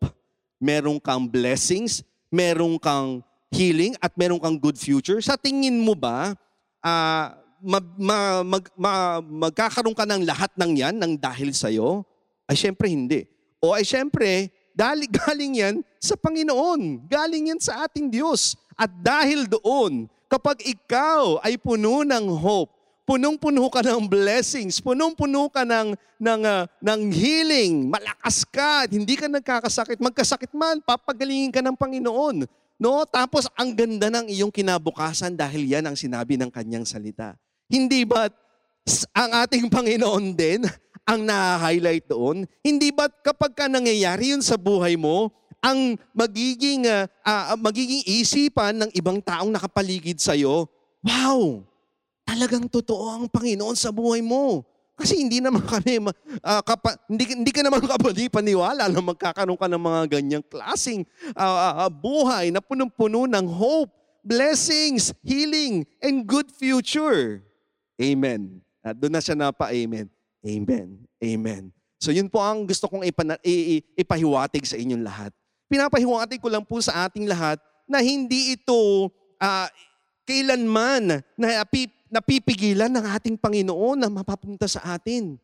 [0.56, 2.00] merong kang blessings,
[2.32, 3.20] merong kang
[3.52, 6.32] healing, at merong kang good future, sa tingin mo ba,
[6.80, 7.26] uh,
[7.60, 12.00] ma, ma, mag, ma, magkakaroon ka ng lahat ng yan ng dahil sa'yo?
[12.48, 13.28] Ay syempre hindi.
[13.60, 17.04] O ay syempre, dali, galing yan sa Panginoon.
[17.12, 18.56] Galing yan sa ating Diyos.
[18.72, 22.72] At dahil doon, kapag ikaw ay puno ng hope,
[23.04, 29.26] punong-puno ka ng blessings, punong-puno ka ng, ng, uh, ng healing, malakas ka, hindi ka
[29.26, 32.46] nagkakasakit, magkasakit man, papagalingin ka ng Panginoon.
[32.80, 33.04] No?
[33.04, 37.36] Tapos ang ganda ng iyong kinabukasan dahil yan ang sinabi ng kanyang salita.
[37.68, 38.32] Hindi ba
[39.12, 40.64] ang ating Panginoon din
[41.04, 42.48] ang na-highlight doon?
[42.64, 45.28] Hindi ba kapag ka nangyayari yun sa buhay mo,
[45.60, 50.64] ang magiging, uh, uh, magiging isipan ng ibang taong nakapaligid sa'yo,
[51.04, 51.60] wow,
[52.30, 54.62] talagang totoo ang Panginoon sa buhay mo.
[54.94, 59.66] Kasi hindi naman kami, uh, kapa, hindi, hindi ka naman kapali paniwala na magkakaroon ka
[59.66, 61.02] ng mga ganyang klaseng
[61.34, 63.90] uh, uh, buhay na punong-puno ng hope,
[64.22, 67.42] blessings, healing, and good future.
[67.98, 68.60] Amen.
[68.84, 70.06] At doon na siya napa-amen.
[70.40, 70.88] Amen.
[71.20, 71.62] Amen.
[72.00, 73.40] So yun po ang gusto kong ipana-
[73.96, 75.32] ipahiwatig sa inyong lahat.
[75.68, 79.68] Pinapahiwatig ko lang po sa ating lahat na hindi ito uh,
[80.24, 81.48] kailanman na
[82.10, 85.38] napipigilan ng ating Panginoon na mapapunta sa atin.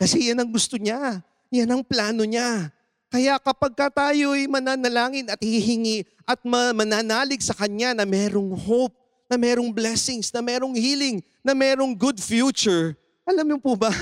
[0.00, 1.20] Kasi yan ang gusto niya.
[1.52, 2.72] Yan ang plano niya.
[3.12, 8.96] Kaya kapag ka tayo'y mananalangin at hihingi at mananalig sa Kanya na merong hope,
[9.28, 12.96] na merong blessings, na merong healing, na merong good future,
[13.28, 13.92] alam niyo po ba,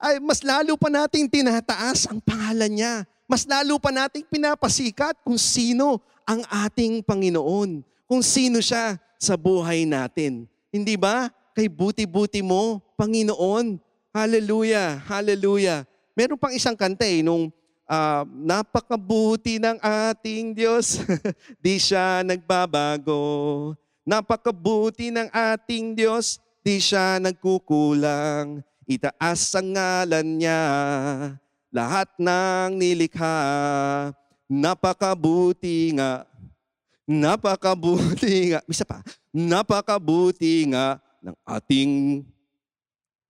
[0.00, 2.94] ay mas lalo pa nating tinataas ang pangalan niya.
[3.28, 7.84] Mas lalo pa nating pinapasikat kung sino ang ating Panginoon.
[8.06, 10.46] Kung sino siya sa buhay natin.
[10.70, 11.30] Hindi ba?
[11.56, 13.80] Kay buti-buti mo, Panginoon.
[14.12, 15.84] Hallelujah, hallelujah.
[16.16, 17.52] Meron pang isang kanta eh, nung
[17.88, 21.00] uh, napakabuti ng ating Diyos,
[21.64, 23.72] di siya nagbabago.
[24.06, 28.62] Napakabuti ng ating Diyos, di siya nagkukulang.
[28.86, 30.62] Itaas ang ngalan niya,
[31.74, 33.36] lahat ng nilikha.
[34.46, 36.22] Napakabuti nga,
[37.06, 38.60] napakabuti nga.
[38.66, 41.92] Isa pa, napakabuti nga ng ating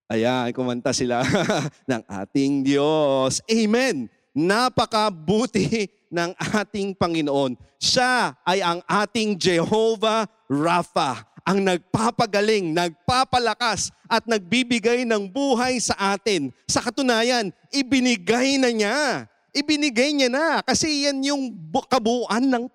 [0.07, 1.27] Ayan, kumanta sila
[1.91, 3.43] ng ating Diyos.
[3.51, 4.07] Amen.
[4.31, 7.59] Napakabuti ng ating Panginoon.
[7.83, 16.55] Siya ay ang ating Jehovah Rapha, ang nagpapagaling, nagpapalakas at nagbibigay ng buhay sa atin.
[16.71, 19.27] Sa katunayan, ibinigay na niya.
[19.51, 21.51] Ibinigay niya na kasi yan yung
[21.91, 22.71] kabuuan ng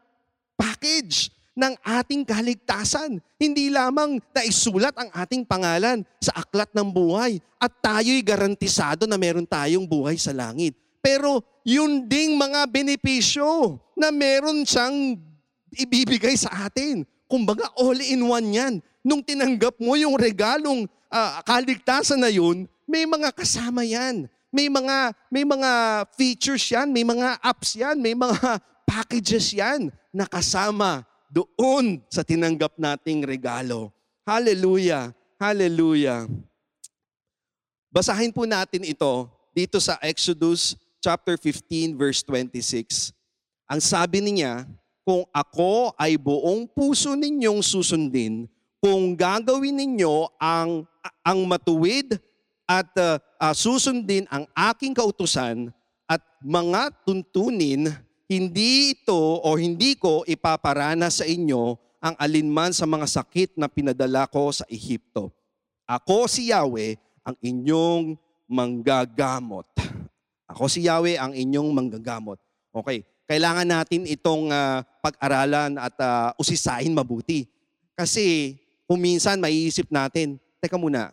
[0.81, 3.21] package ng ating kaligtasan.
[3.37, 9.45] Hindi lamang naisulat ang ating pangalan sa aklat ng buhay at tayo'y garantisado na meron
[9.45, 10.73] tayong buhay sa langit.
[11.05, 15.21] Pero yun ding mga benepisyo na meron siyang
[15.77, 17.05] ibibigay sa atin.
[17.29, 18.73] Kumbaga all-in-one yan.
[19.05, 24.25] Nung tinanggap mo yung regalong uh, kaligtasan na yun, may mga kasama yan.
[24.49, 25.71] May mga may mga
[26.17, 32.75] features yan, may mga apps yan, may mga packages yan na kasama doon sa tinanggap
[32.75, 33.89] nating regalo.
[34.27, 35.15] Hallelujah!
[35.39, 36.27] Hallelujah!
[37.91, 43.11] Basahin po natin ito dito sa Exodus chapter 15 verse 26.
[43.67, 44.67] Ang sabi niya,
[45.01, 48.45] kung ako ay buong puso ninyong susundin,
[48.77, 50.85] kung gagawin ninyo ang
[51.25, 52.21] ang matuwid
[52.69, 55.73] at uh, uh, susundin ang aking kautusan
[56.05, 57.91] at mga tuntunin
[58.31, 64.23] hindi ito o hindi ko ipaparana sa inyo ang alinman sa mga sakit na pinadala
[64.31, 65.35] ko sa Ehipto.
[65.83, 66.95] Ako si Yahweh
[67.27, 68.15] ang inyong
[68.47, 69.67] manggagamot.
[70.47, 72.39] Ako si Yahweh ang inyong manggagamot.
[72.71, 77.51] Okay, kailangan natin itong uh, pag-aralan at uh, usisain mabuti.
[77.99, 78.55] Kasi
[78.87, 81.11] kung minsan maiisip natin, teka muna,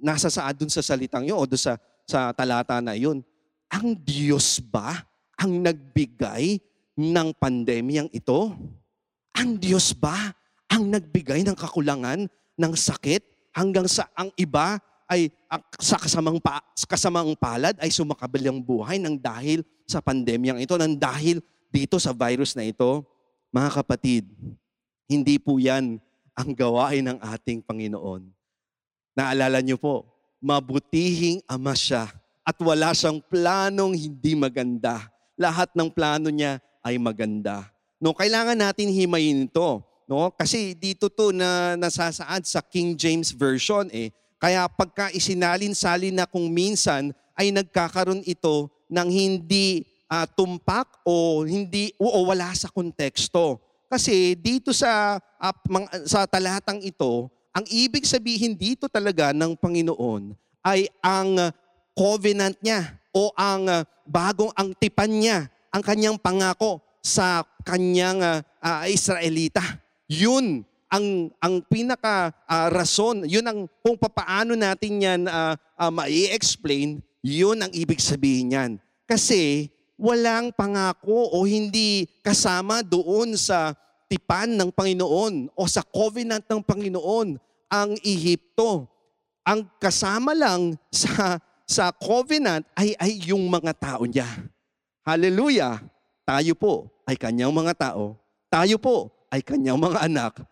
[0.00, 1.76] nasa saan dun sa salitang yun o dun sa,
[2.08, 3.20] sa talata na yun?
[3.68, 5.04] Ang Diyos ba
[5.36, 6.58] ang nagbigay
[6.96, 8.52] ng pandemyang ito?
[9.36, 10.32] Ang Diyos ba
[10.66, 13.22] ang nagbigay ng kakulangan, ng sakit,
[13.54, 18.98] hanggang sa ang iba ay ang- sa kasamang, pa, sa kasamang palad ay sumakabilang buhay
[18.98, 21.38] ng dahil sa pandemyang ito, ng dahil
[21.70, 23.06] dito sa virus na ito.
[23.54, 24.24] Mga kapatid,
[25.06, 26.02] hindi po yan
[26.36, 28.28] ang gawain ng ating Panginoon.
[29.16, 30.04] Naalala niyo po,
[30.42, 32.10] mabutihing ama siya
[32.44, 35.08] at wala siyang planong hindi maganda.
[35.36, 37.68] Lahat ng plano niya ay maganda.
[38.00, 40.32] No, kailangan natin himayin ito, no?
[40.32, 44.12] Kasi dito to na nasasaad sa King James version eh.
[44.36, 51.92] Kaya pagka isinalin-salin na kung minsan ay nagkakaroon ito ng hindi ah, tumpak o hindi
[51.96, 53.60] o, wala sa konteksto.
[53.88, 60.36] Kasi dito sa ah, mang- sa talatang ito, ang ibig sabihin dito talaga ng Panginoon
[60.60, 61.48] ay ang
[61.96, 68.38] covenant niya o ang ah, bagong ang tipan niya, ang kanyang pangako sa kanyang ah,
[68.60, 69.64] ah, Israelita.
[70.04, 77.00] Yun ang ang pinaka ah, rason, yun ang kung papaano natin yan ah, ah, mai-explain,
[77.24, 78.72] yun ang ibig sabihin niyan.
[79.08, 83.72] Kasi walang pangako o hindi kasama doon sa
[84.06, 88.86] tipan ng Panginoon o sa covenant ng Panginoon ang Ehipto.
[89.46, 94.26] Ang kasama lang sa sa covenant ay ay yung mga tao niya.
[95.02, 95.82] Hallelujah.
[96.22, 98.14] Tayo po ay kanyang mga tao.
[98.46, 100.42] Tayo po ay kanyang mga anak.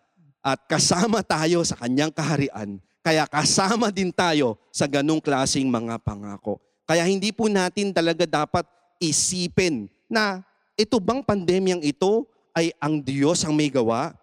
[0.45, 2.77] At kasama tayo sa kanyang kaharian.
[3.01, 6.61] Kaya kasama din tayo sa ganong klasing mga pangako.
[6.85, 8.67] Kaya hindi po natin talaga dapat
[9.01, 10.45] isipin na
[10.77, 14.13] ito bang pandemyang ito ay ang Diyos ang may gawa?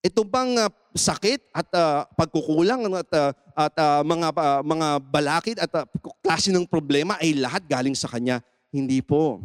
[0.00, 5.56] Ito bang ah, sakit at ah, pagkukulang at, ah, at ah, mga ah, mga balakid
[5.60, 5.84] at ah,
[6.24, 8.40] klase ng problema ay lahat galing sa Kanya?
[8.72, 9.44] Hindi po.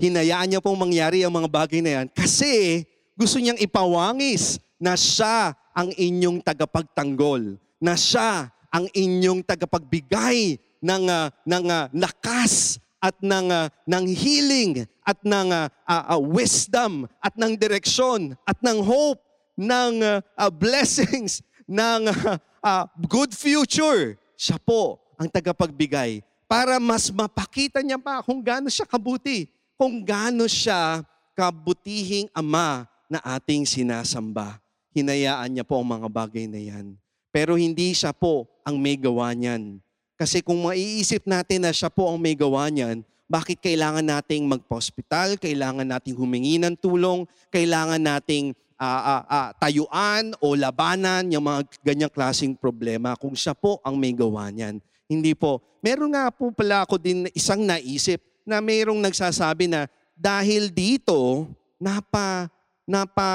[0.00, 2.82] Hinayaan niya pong mangyari ang mga bagay na yan kasi
[3.14, 11.28] gusto niyang ipawangis na siya ang inyong tagapagtanggol, na siya ang inyong tagapagbigay ng, ah,
[11.46, 17.56] ng ah, lakas at ng, ah, ng healing at ng ah, ah, wisdom at ng
[17.56, 19.20] direksyon at ng hope
[19.58, 24.18] ng ah, ah, blessings ng ah, ah, good future.
[24.34, 30.44] Siya po ang tagapagbigay para mas mapakita niya pa kung gaano siya kabuti, kung gaano
[30.44, 31.02] siya
[31.34, 34.58] kabutihing ama na ating sinasamba.
[34.94, 36.94] Hinayaan niya po ang mga bagay na yan.
[37.34, 39.82] Pero hindi siya po ang may gawa niyan.
[40.14, 45.34] Kasi kung maiisip natin na siya po ang may gawa niyan, bakit kailangan nating magpa-hospital,
[45.42, 51.60] kailangan nating humingi ng tulong, kailangan nating ah, ah, ah, tayuan o labanan yung mga
[51.82, 54.82] ganyang klaseng problema kung siya po ang may gawa niyan.
[55.04, 55.60] Hindi po.
[55.84, 62.48] Meron nga po pala ako din isang naisip na mayroong nagsasabi na dahil dito, napa,
[62.88, 63.30] napa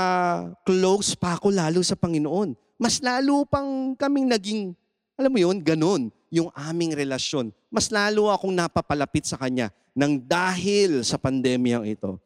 [0.66, 2.56] close pa ako lalo sa Panginoon.
[2.80, 4.72] Mas lalo pang kaming naging,
[5.20, 7.52] alam mo yun, ganun yung aming relasyon.
[7.68, 12.18] Mas lalo akong napapalapit sa Kanya nang dahil sa pandemyang ito.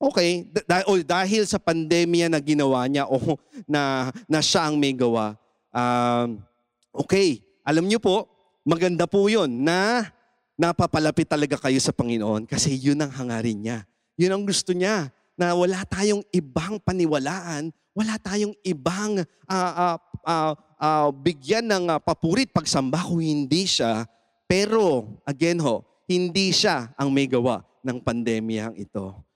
[0.00, 3.36] Okay, da- o dahil sa pandemya na ginawa niya o
[3.68, 5.36] na, na siya ang may gawa.
[5.68, 6.40] Um,
[6.88, 8.24] okay, alam niyo po,
[8.64, 10.08] maganda po yun na
[10.56, 13.78] napapalapit talaga kayo sa Panginoon kasi yun ang hangarin niya.
[14.16, 20.52] Yun ang gusto niya na wala tayong ibang paniwalaan, wala tayong ibang ah, ah, ah,
[20.80, 24.08] ah, bigyan ng ah, papurit pagsamba kung hindi siya.
[24.48, 29.29] Pero, again ho, hindi siya ang may gawa ng pandemyang ito.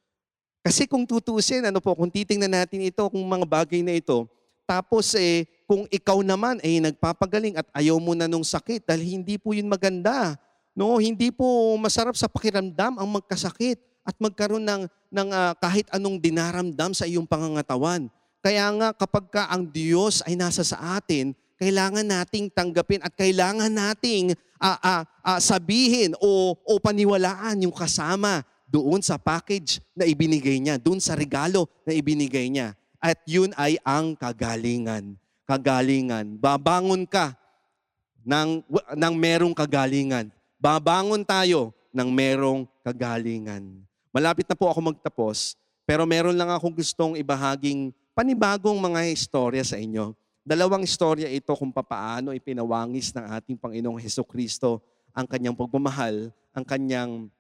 [0.64, 4.24] Kasi kung tutusin, ano po, kung titingnan natin ito, kung mga bagay na ito,
[4.64, 9.37] tapos eh, kung ikaw naman ay nagpapagaling at ayaw mo na nung sakit dahil hindi
[9.37, 10.40] po yun maganda.
[10.72, 13.77] No, hindi po masarap sa pakiramdam ang magkasakit
[14.09, 18.09] at magkaroon ng, ng ah, kahit anong dinaramdam sa iyong pangangatawan.
[18.40, 23.68] Kaya nga kapag ka ang Diyos ay nasa sa atin, kailangan nating tanggapin at kailangan
[23.68, 28.40] nating ah, ah, ah, sabihin o, o paniwalaan yung kasama
[28.75, 32.75] doon sa package na ibinigay niya, doon sa regalo na ibinigay niya.
[32.99, 35.15] At yun ay ang kagalingan.
[35.47, 36.35] Kagalingan.
[36.43, 37.39] Babangon ka
[38.27, 38.67] ng,
[38.99, 40.35] ng merong kagalingan.
[40.59, 43.63] Babangon tayo ng merong kagalingan.
[44.11, 45.55] Malapit na po ako magtapos,
[45.87, 50.19] pero meron lang akong gustong ibahaging panibagong mga istorya sa inyo.
[50.43, 54.83] Dalawang istorya ito kung papaano ipinawangis ng ating Panginoong Heso Kristo
[55.15, 57.31] ang kanyang pagmamahal, ang kanyang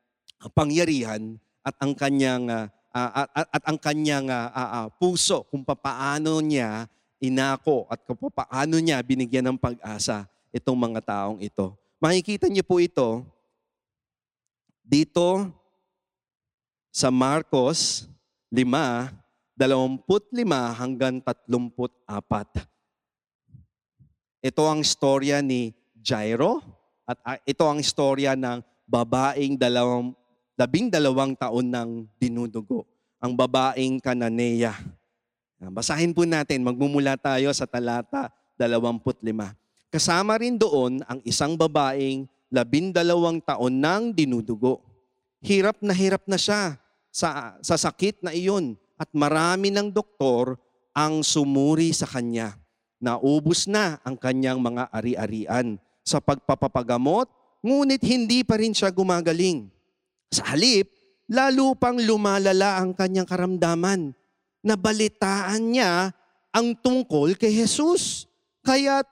[0.52, 6.38] pangyarihan at ang kanyang ah, ah, at, at ang kanyang ah, ah, puso kung papaano
[6.44, 6.86] niya
[7.22, 11.72] inako at kung papaano niya binigyan ng pag-asa itong mga taong ito.
[11.98, 13.24] Makikita niyo po ito
[14.84, 15.48] dito
[16.92, 18.04] sa Marcos
[18.52, 18.62] 5,
[19.56, 22.06] 25 hanggang 34.
[24.44, 25.72] Ito ang storya ni
[26.04, 26.60] Jairo
[27.08, 27.16] at
[27.48, 30.12] ito ang storya ng babaeng dalawang,
[30.54, 32.86] labing dalawang taon ng dinudugo.
[33.18, 34.76] Ang babaeng Kananea.
[35.72, 38.28] Basahin po natin, magmumula tayo sa talata
[38.60, 39.24] 25.
[39.88, 44.82] Kasama rin doon ang isang babaeng labindalawang taon ng dinudugo.
[45.40, 46.76] Hirap na hirap na siya
[47.08, 50.58] sa, sa sakit na iyon at marami ng doktor
[50.94, 52.54] ang sumuri sa kanya.
[53.02, 57.26] Naubos na ang kanyang mga ari-arian sa pagpapapagamot,
[57.64, 59.73] ngunit hindi pa rin siya gumagaling.
[60.32, 60.88] Sa halip,
[61.28, 64.12] lalo pang lumalala ang kanyang karamdaman.
[64.64, 66.12] Nabalitaan niya
[66.54, 68.24] ang tungkol kay Jesus.
[68.64, 69.08] Kaya't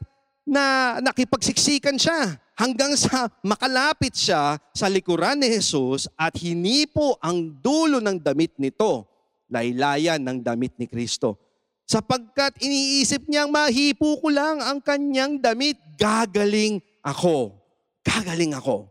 [0.48, 8.02] na nakipagsiksikan siya hanggang sa makalapit siya sa likuran ni Jesus at hinipo ang dulo
[8.02, 9.06] ng damit nito,
[9.50, 11.38] laylayan ng damit ni Kristo.
[11.82, 17.52] Sapagkat iniisip niyang mahipo ko lang ang kanyang damit, gagaling ako.
[18.00, 18.88] Gagaling ako.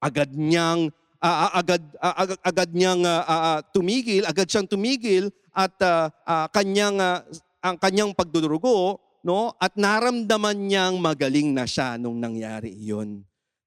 [0.00, 5.76] Agad niyang uh, agad uh, agad, agad niyang uh, uh, tumigil, agad siyang tumigil at
[5.84, 7.22] uh, uh, kanyang uh,
[7.60, 9.52] ang kanyang pagdudurugo, no?
[9.60, 13.20] At naramdaman niyang magaling na siya nung nangyari iyon.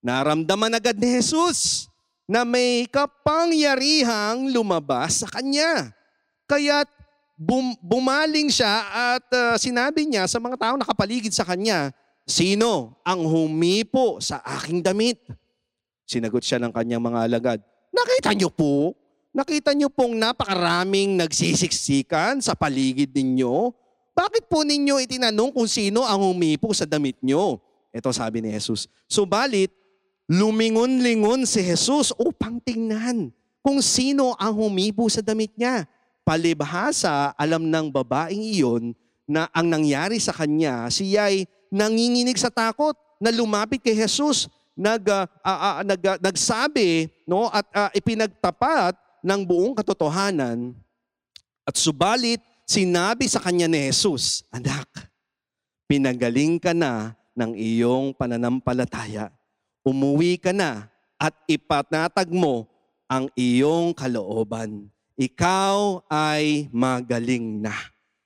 [0.03, 1.87] Naramdaman agad ni Jesus
[2.27, 5.93] na may kapangyarihang lumabas sa kanya.
[6.49, 6.89] Kaya't
[7.37, 13.27] bum- bumaling siya at uh, sinabi niya sa mga tao nakapaligid sa kanya, Sino ang
[13.27, 15.19] humipo sa aking damit?
[16.03, 17.59] Sinagot siya ng kanyang mga alagad,
[17.93, 18.97] Nakita niyo po
[19.33, 23.73] Nakita niyo pong napakaraming nagsisiksikan sa paligid ninyo?
[24.13, 27.57] Bakit po ninyo itinanong kung sino ang humipo sa damit niyo?
[27.89, 28.85] Ito sabi ni Jesus.
[29.09, 29.73] Subalit,
[30.29, 33.33] lumingon-lingon si Jesus upang tingnan
[33.65, 35.89] kung sino ang humipo sa damit niya.
[36.21, 38.93] Palibhasa, alam ng babaeng iyon
[39.25, 45.03] na ang nangyari sa kanya, siya ay nanginginig sa takot na lumapit kay Jesus nag
[45.05, 50.73] uh, uh, nag uh, nagsabi no at uh, ipinagtapat ng buong katotohanan
[51.63, 54.87] at subalit sinabi sa kanya ni Jesus, Anak,
[55.87, 59.31] pinagaling ka na ng iyong pananampalataya.
[59.83, 62.67] Umuwi ka na at ipatatag mo
[63.07, 64.91] ang iyong kalooban.
[65.15, 67.75] Ikaw ay magaling na.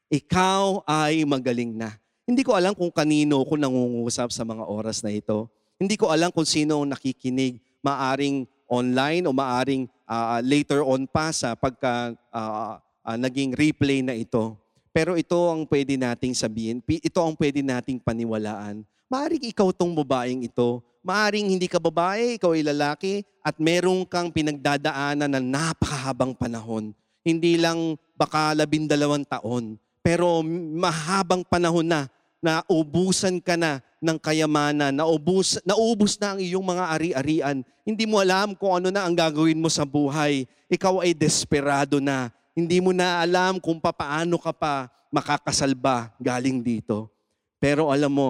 [0.07, 1.93] Ikaw ay magaling na.
[2.23, 5.51] Hindi ko alam kung kanino ko nangungusap sa mga oras na ito.
[5.77, 7.61] Hindi ko alam kung sino nakikinig.
[7.85, 14.17] Maaring online o maaring uh, later on pa sa pagka uh, uh, naging replay na
[14.17, 14.57] ito.
[14.89, 18.81] Pero ito ang pwede nating sabihin, ito ang pwede nating paniwalaan.
[19.05, 23.13] Maaring ikaw tong babaeng ito, maaring hindi ka babae, ikaw ay lalaki,
[23.45, 26.91] at merong kang pinagdadaanan na napakahabang panahon.
[27.21, 30.41] Hindi lang baka labindalawang taon, pero
[30.73, 32.09] mahabang panahon na
[32.41, 37.57] na ubusan ka na ng kayamanan, naubos, naubos na ang iyong mga ari-arian.
[37.81, 40.45] Hindi mo alam kung ano na ang gagawin mo sa buhay.
[40.69, 42.29] Ikaw ay desperado na.
[42.53, 47.09] Hindi mo na alam kung papaano ka pa makakasalba galing dito.
[47.57, 48.29] Pero alam mo,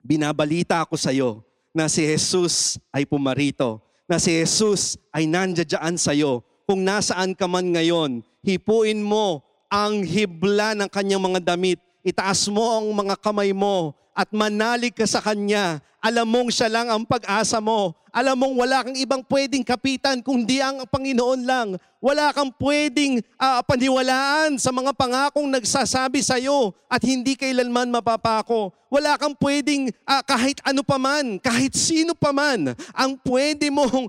[0.00, 1.44] binabalita ako sa iyo
[1.76, 3.78] na si Jesus ay pumarito,
[4.08, 6.40] na si Jesus ay nandiyan sa iyo.
[6.64, 12.64] Kung nasaan ka man ngayon, hipuin mo ang hibla ng kanyang mga damit itaas mo
[12.80, 15.80] ang mga kamay mo at manalig ka sa Kanya.
[16.00, 17.92] Alam mong siya lang ang pag-asa mo.
[18.10, 21.68] Alam mong wala kang ibang pwedeng kapitan kundi ang Panginoon lang.
[22.00, 28.72] Wala kang pwedeng uh, paniwalaan sa mga pangakong nagsasabi sa iyo at hindi kailanman mapapako.
[28.88, 34.08] Wala kang pwedeng uh, kahit ano paman, kahit sino paman, ang pwede mong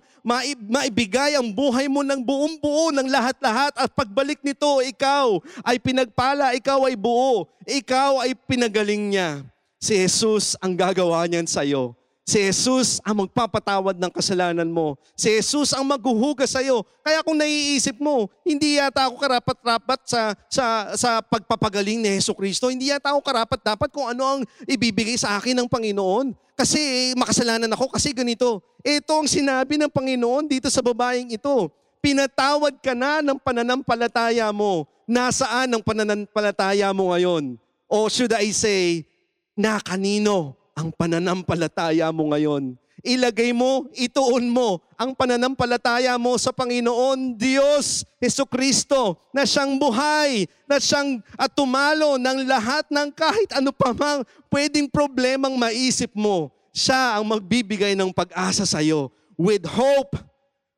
[0.71, 5.37] maibigay ang buhay mo ng buong buo ng lahat-lahat at pagbalik nito, ikaw
[5.67, 9.43] ay pinagpala, ikaw ay buo, ikaw ay pinagaling niya.
[9.81, 11.97] Si Jesus ang gagawa niyan sa iyo.
[12.21, 14.93] Si Jesus ang magpapatawad ng kasalanan mo.
[15.17, 16.85] Si Jesus ang maghuhugas sa iyo.
[17.01, 22.69] Kaya kung naiisip mo, hindi yata ako karapat-rapat sa, sa, sa pagpapagaling ni Yesu Kristo.
[22.69, 26.37] Hindi yata ako karapat-dapat kung ano ang ibibigay sa akin ng Panginoon.
[26.53, 28.61] Kasi makasalanan ako, kasi ganito.
[28.85, 31.73] Ito ang sinabi ng Panginoon dito sa babaeng ito.
[32.05, 34.85] Pinatawad ka na ng pananampalataya mo.
[35.09, 37.57] Nasaan ang pananampalataya mo ngayon?
[37.89, 39.09] O should I say,
[39.55, 42.75] na kanino ang pananampalataya mo ngayon.
[43.01, 50.45] Ilagay mo, ituon mo ang pananampalataya mo sa Panginoon Diyos Heso Kristo na siyang buhay,
[50.69, 54.21] na siyang at tumalo ng lahat ng kahit ano pa mang
[54.53, 56.53] pwedeng problemang maisip mo.
[56.69, 60.13] Siya ang magbibigay ng pag-asa sa iyo with hope,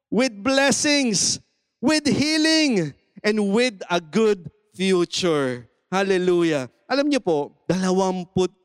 [0.07, 1.43] with blessings,
[1.83, 5.67] with healing, and with a good future.
[5.91, 6.71] Hallelujah.
[6.87, 8.62] Alam niyo po, dalawamput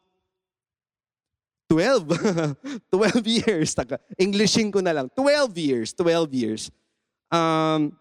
[1.68, 2.56] 12.
[2.90, 3.76] 12 years.
[3.76, 5.06] Taka, Englishin ko na lang.
[5.12, 5.92] 12 years.
[5.92, 6.62] 12 years.
[7.28, 7.92] Um,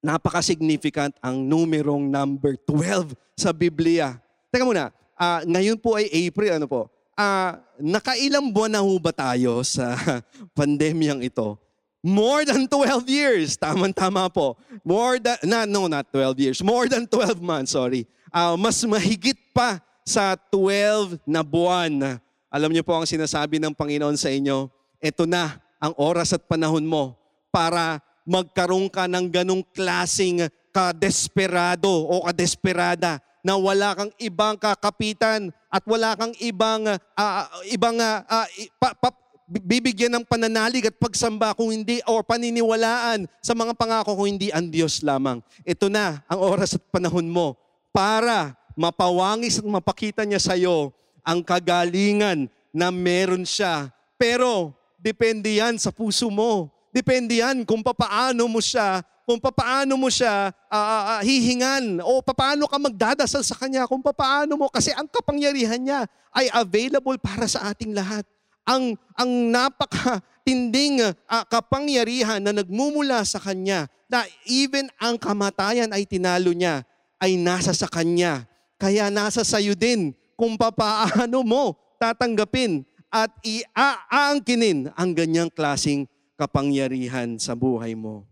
[0.00, 4.16] napaka-significant ang numerong number 12 sa Biblia.
[4.48, 6.88] Teka muna, ah, ngayon po ay April, ano po?
[7.16, 9.96] Ah, nakailang buwan na ho ba tayo sa
[10.58, 11.56] pandemyang ito?
[12.04, 13.56] More than 12 years.
[13.56, 14.60] Tama-tama po.
[14.84, 16.58] More than, na, no, not 12 years.
[16.60, 18.04] More than 12 months, sorry.
[18.28, 22.20] Ah, mas mahigit pa sa 12 na buwan.
[22.54, 24.70] Alam niyo po ang sinasabi ng Panginoon sa inyo,
[25.02, 27.18] ito na ang oras at panahon mo
[27.50, 35.82] para magkaroon ka ng ganong klasing kadesperado o kadesperada na wala kang ibang kakapitan at
[35.82, 39.18] wala kang ibang ah, ibang ah, i- pa- pa-
[39.50, 44.70] bibigyan ng pananalig at pagsamba kung hindi or paniniwalaan sa mga pangako kung hindi ang
[44.70, 45.42] Diyos lamang.
[45.66, 47.58] Ito na ang oras at panahon mo
[47.90, 50.94] para mapawangis at mapakita niya sa iyo
[51.24, 53.88] ang kagalingan na meron siya.
[54.20, 56.70] Pero depende yan sa puso mo.
[56.94, 62.70] Depende yan kung papaano mo siya, kung papaano mo siya ah, ah, hihingan o papaano
[62.70, 66.00] ka magdadasal sa Kanya, kung papaano mo, kasi ang kapangyarihan niya
[66.30, 68.22] ay available para sa ating lahat.
[68.62, 76.54] Ang, ang napakatinding ah, kapangyarihan na nagmumula sa Kanya, na even ang kamatayan ay tinalo
[76.54, 76.86] niya,
[77.18, 78.46] ay nasa sa Kanya.
[78.78, 86.04] Kaya nasa sayo din kung papaano mo tatanggapin at iaangkinin ang ganyang klasing
[86.34, 88.26] kapangyarihan sa buhay mo.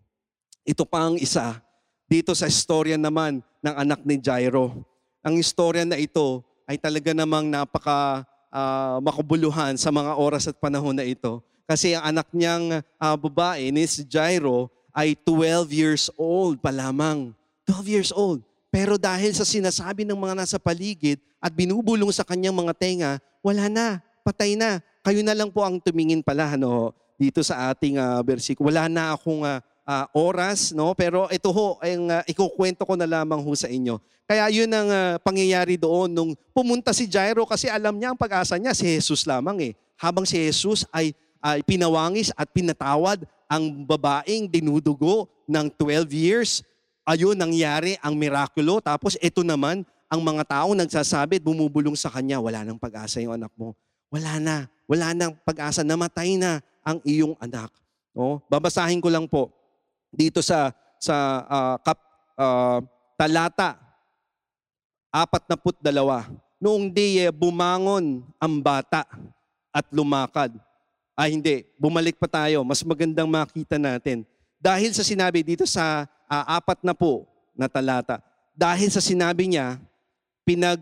[0.66, 1.62] Ito pa ang isa
[2.10, 4.82] dito sa istorya naman ng anak ni Jairo.
[5.22, 10.94] Ang istorya na ito ay talaga namang napaka ah, makabuluhan sa mga oras at panahon
[10.94, 11.40] na ito.
[11.64, 17.32] Kasi ang anak niyang ah, babae, ni si Jairo, ay 12 years old pa lamang.
[17.64, 18.44] 12 years old.
[18.72, 23.12] Pero dahil sa sinasabi ng mga nasa paligid at binubulong sa kanyang mga tenga,
[23.44, 24.80] wala na, patay na.
[25.04, 28.72] Kayo na lang po ang tumingin pala ano, dito sa ating uh, versikulo.
[28.72, 30.96] Wala na akong ah, ah, oras, no?
[30.96, 34.00] pero ito ho, ang uh, ikukwento ko na lamang ho sa inyo.
[34.24, 38.56] Kaya yun ang ah, pangyayari doon nung pumunta si Jairo kasi alam niya ang pag-asa
[38.56, 39.72] niya, si Jesus lamang eh.
[40.00, 41.12] Habang si Jesus ay,
[41.44, 46.64] ay pinawangis at pinatawad ang babaeng dinudugo ng 12 years,
[47.06, 48.78] ayun nangyari ang mirakulo.
[48.82, 53.52] Tapos ito naman, ang mga taong nagsasabi bumubulong sa kanya, wala nang pag-asa yung anak
[53.56, 53.72] mo.
[54.12, 54.56] Wala na.
[54.84, 55.80] Wala nang pag-asa.
[55.80, 57.72] Namatay na ang iyong anak.
[58.12, 58.44] No?
[58.50, 59.48] Babasahin ko lang po
[60.12, 61.16] dito sa sa
[61.48, 61.98] ah, kap,
[62.36, 62.84] ah,
[63.16, 63.80] talata
[65.12, 66.28] apat na put dalawa.
[66.56, 69.04] Noong di eh, bumangon ang bata
[69.72, 70.56] at lumakad.
[71.12, 72.64] Ah hindi, bumalik pa tayo.
[72.64, 74.24] Mas magandang makita natin.
[74.56, 76.08] Dahil sa sinabi dito sa
[76.40, 78.24] apat na po na talata,
[78.56, 79.80] dahil sa sinabi niya,
[80.44, 80.80] pinag,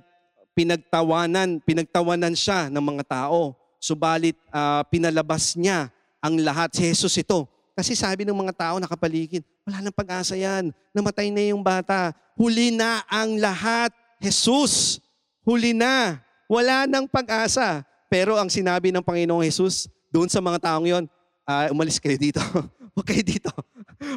[0.54, 3.54] pinagtawanan, pinagtawanan siya ng mga tao.
[3.80, 5.88] Subalit ah, pinalabas niya
[6.20, 6.74] ang lahat.
[6.76, 7.48] Si Jesus ito.
[7.72, 10.68] Kasi sabi ng mga tao nakapaligid, wala nang pag-asa yan.
[10.92, 12.12] Namatay na yung bata.
[12.36, 13.94] Huli na ang lahat.
[14.20, 15.00] Jesus,
[15.46, 16.20] huli na.
[16.44, 17.86] Wala nang pag-asa.
[18.10, 21.04] Pero ang sinabi ng Panginoong Jesus, doon sa mga taong yon,
[21.46, 22.42] ah, umalis kayo dito.
[22.92, 23.48] Huwag kayo dito.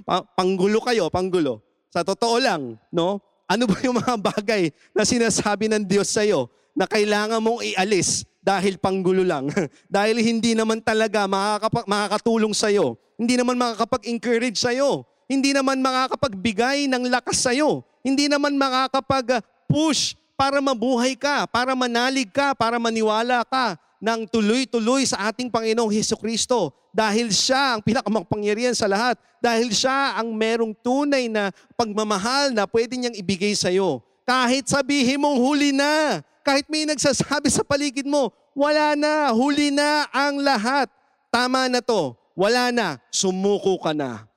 [0.07, 1.59] Pa- panggulo kayo, panggulo.
[1.91, 3.19] Sa totoo lang, no?
[3.45, 8.79] Ano ba yung mga bagay na sinasabi ng Diyos sa'yo na kailangan mong ialis dahil
[8.79, 9.51] panggulo lang?
[9.91, 12.97] dahil hindi naman talaga makakapa- makakatulong sa'yo.
[13.19, 15.05] Hindi naman makakapag-encourage sa'yo.
[15.29, 17.86] Hindi naman makakapagbigay ng lakas sa'yo.
[18.01, 25.31] Hindi naman makakapag-push para mabuhay ka, para manalig ka, para maniwala ka ng tuloy-tuloy sa
[25.31, 26.75] ating Panginoong Heso Kristo.
[26.91, 29.15] Dahil siya ang pinakamakapangyarihan sa lahat.
[29.39, 34.03] Dahil siya ang merong tunay na pagmamahal na pwede niyang ibigay sa iyo.
[34.27, 40.11] Kahit sabihin mong huli na, kahit may nagsasabi sa paligid mo, wala na, huli na
[40.11, 40.91] ang lahat.
[41.31, 44.27] Tama na to, wala na, sumuko ka na.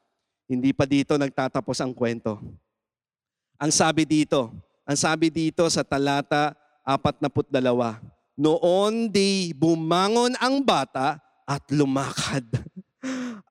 [0.46, 2.38] Hindi pa dito nagtatapos ang kwento.
[3.58, 4.54] Ang sabi dito,
[4.86, 6.54] ang sabi dito sa talata
[6.86, 11.18] 42, noon di bumangon ang bata
[11.48, 12.44] at lumakad.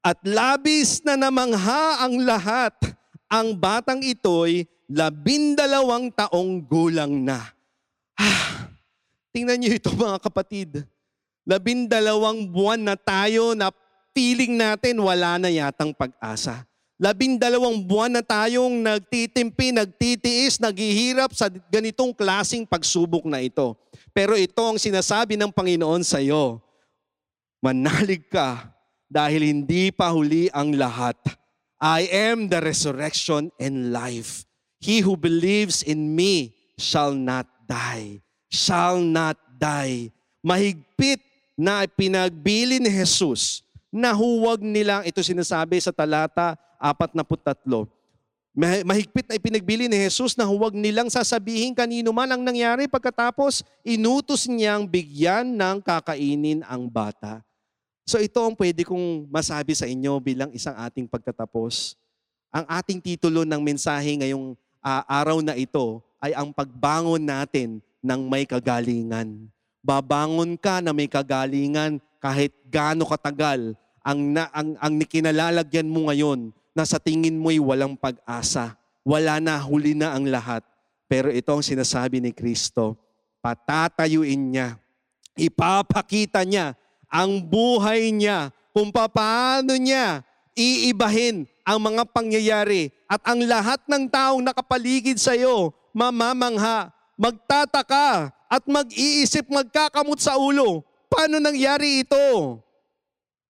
[0.06, 2.74] At labis na namangha ang lahat.
[3.26, 7.42] Ang batang ito'y labindalawang taong gulang na.
[8.14, 8.70] Ah,
[9.34, 10.86] tingnan niyo ito mga kapatid.
[11.46, 13.74] Labindalawang buwan na tayo na
[14.14, 16.70] feeling natin wala na yatang pag-asa.
[16.96, 23.76] Labindalawang buwan na tayong nagtitimpi, nagtitiis, naghihirap sa ganitong klasing pagsubok na ito.
[24.16, 26.64] Pero ito ang sinasabi ng Panginoon sa iyo.
[27.60, 28.72] Manalig ka
[29.12, 31.20] dahil hindi pa huli ang lahat.
[31.84, 34.48] I am the resurrection and life.
[34.80, 38.24] He who believes in me shall not die.
[38.48, 40.16] Shall not die.
[40.40, 41.20] Mahigpit
[41.60, 47.88] na pinagbili ni Jesus na huwag nilang, ito sinasabi sa talata 43,
[48.56, 53.68] Mah- mahigpit na ipinagbili ni Jesus na huwag nilang sasabihin kanino man ang nangyari pagkatapos
[53.84, 57.44] inutos niyang bigyan ng kakainin ang bata.
[58.08, 62.00] So ito ang pwede kong masabi sa inyo bilang isang ating pagtatapos.
[62.48, 68.22] Ang ating titulo ng mensahe ngayong ah, araw na ito ay ang pagbangon natin ng
[68.32, 69.52] may kagalingan.
[69.84, 76.56] Babangon ka na may kagalingan kahit gaano katagal ang, na, ang, ang kinalalagyan mo ngayon
[76.76, 78.76] na sa tingin mo'y walang pag-asa.
[79.08, 80.62] Wala na, huli na ang lahat.
[81.08, 83.00] Pero ito ang sinasabi ni Kristo,
[83.40, 84.76] patatayuin niya,
[85.40, 86.76] ipapakita niya
[87.08, 90.20] ang buhay niya, kung paano niya
[90.52, 98.64] iibahin ang mga pangyayari at ang lahat ng taong nakapaligid sa iyo, mamamangha, magtataka at
[98.68, 100.84] mag-iisip, magkakamot sa ulo.
[101.08, 102.60] Paano nangyari ito?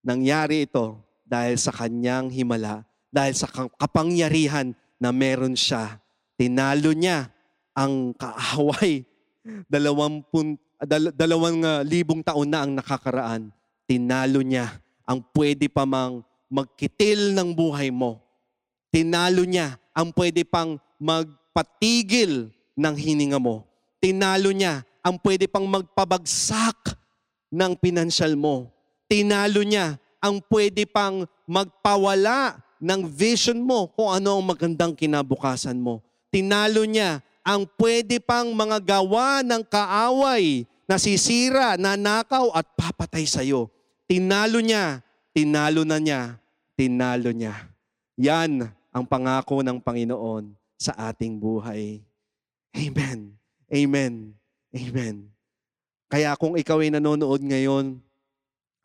[0.05, 3.47] Nangyari ito dahil sa kanyang himala, dahil sa
[3.79, 6.03] kapangyarihan na meron siya.
[6.35, 7.31] Tinalo niya
[7.71, 9.07] ang kaaway.
[9.71, 13.55] Dalawampun, dal- dalawang ah, libong taon na ang nakakaraan.
[13.87, 14.67] Tinalo niya
[15.07, 18.19] ang pwede pa mang magkitil ng buhay mo.
[18.91, 23.63] Tinalo niya ang pwede pang magpatigil ng hininga mo.
[24.03, 26.97] Tinalo niya ang pwede pang magpabagsak
[27.53, 28.73] ng pinansyal mo.
[29.05, 36.05] Tinalo niya ang pwede pang magpawala ng vision mo kung ano ang magandang kinabukasan mo.
[36.29, 43.73] Tinalo niya ang pwede pang mga gawa ng kaaway, nasisira, nanakaw at papatay sa iyo.
[44.05, 45.01] Tinalo niya,
[45.33, 46.37] tinalo na niya,
[46.77, 47.73] tinalo niya.
[48.21, 52.05] Yan ang pangako ng Panginoon sa ating buhay.
[52.77, 53.33] Amen.
[53.65, 54.13] Amen.
[54.75, 55.15] Amen.
[56.05, 57.97] Kaya kung ikaw ay nanonood ngayon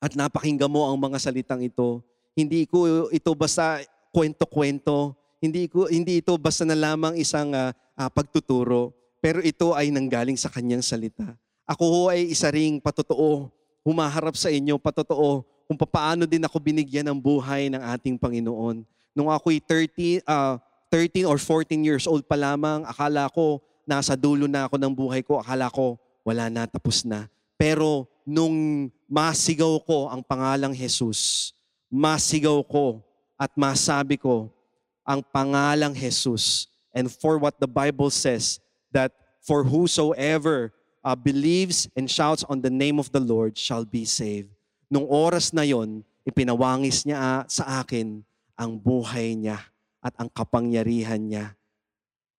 [0.00, 2.00] at napakinggan mo ang mga salitang ito,
[2.34, 8.10] hindi ko ito basta kwento-kwento, hindi ko hindi ito basta na lamang isang ah, ah,
[8.10, 11.36] pagtuturo, pero ito ay nanggaling sa kanyang salita.
[11.70, 13.46] Ako ho ay isa ring patotoo,
[13.86, 18.82] humaharap sa inyo patotoo kung paano din ako binigyan ng buhay ng ating Panginoon.
[19.14, 20.58] Nung ako'y 30, ah,
[20.90, 25.22] 13 or 14 years old pa lamang, akala ko nasa dulo na ako ng buhay
[25.22, 25.94] ko, akala ko
[26.26, 27.30] wala na, tapos na.
[27.54, 31.52] Pero nung masigaw ko ang pangalang Jesus,
[31.90, 33.02] masigaw ko
[33.34, 34.48] at masabi ko
[35.02, 38.62] ang pangalang Jesus and for what the Bible says
[38.94, 39.10] that
[39.42, 40.70] for whosoever
[41.02, 44.54] uh, believes and shouts on the name of the Lord shall be saved.
[44.86, 48.22] Nung oras na yon, ipinawangis niya ah, sa akin
[48.54, 49.58] ang buhay niya
[49.98, 51.56] at ang kapangyarihan niya.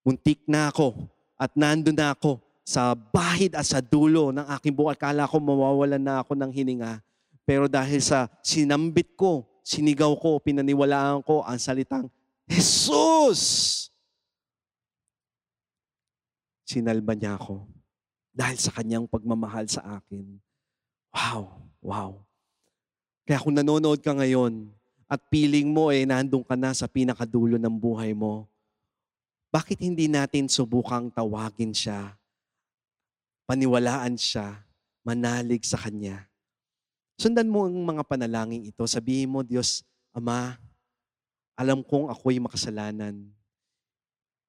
[0.06, 0.96] Muntik na ako
[1.38, 4.94] at nandun na ako sa bahid at sa dulo ng aking buhay.
[4.98, 7.02] Kala ko mawawalan na ako ng hininga.
[7.46, 12.08] Pero dahil sa sinambit ko, sinigaw ko, pinaniwalaan ko ang salitang,
[12.46, 13.88] Jesus!
[16.68, 17.68] Sinalba niya ako
[18.32, 20.40] dahil sa kanyang pagmamahal sa akin.
[21.12, 22.12] Wow, wow.
[23.28, 24.72] Kaya kung nanonood ka ngayon
[25.12, 28.48] at feeling mo eh nandun ka na sa pinakadulo ng buhay mo,
[29.52, 32.16] bakit hindi natin subukang tawagin siya,
[33.44, 34.64] paniwalaan siya,
[35.04, 36.31] manalig sa Kanya?
[37.22, 38.82] Sundan mo ang mga panalangin ito.
[38.90, 40.58] Sabihin mo, Diyos, Ama,
[41.54, 43.14] alam kong ako'y makasalanan.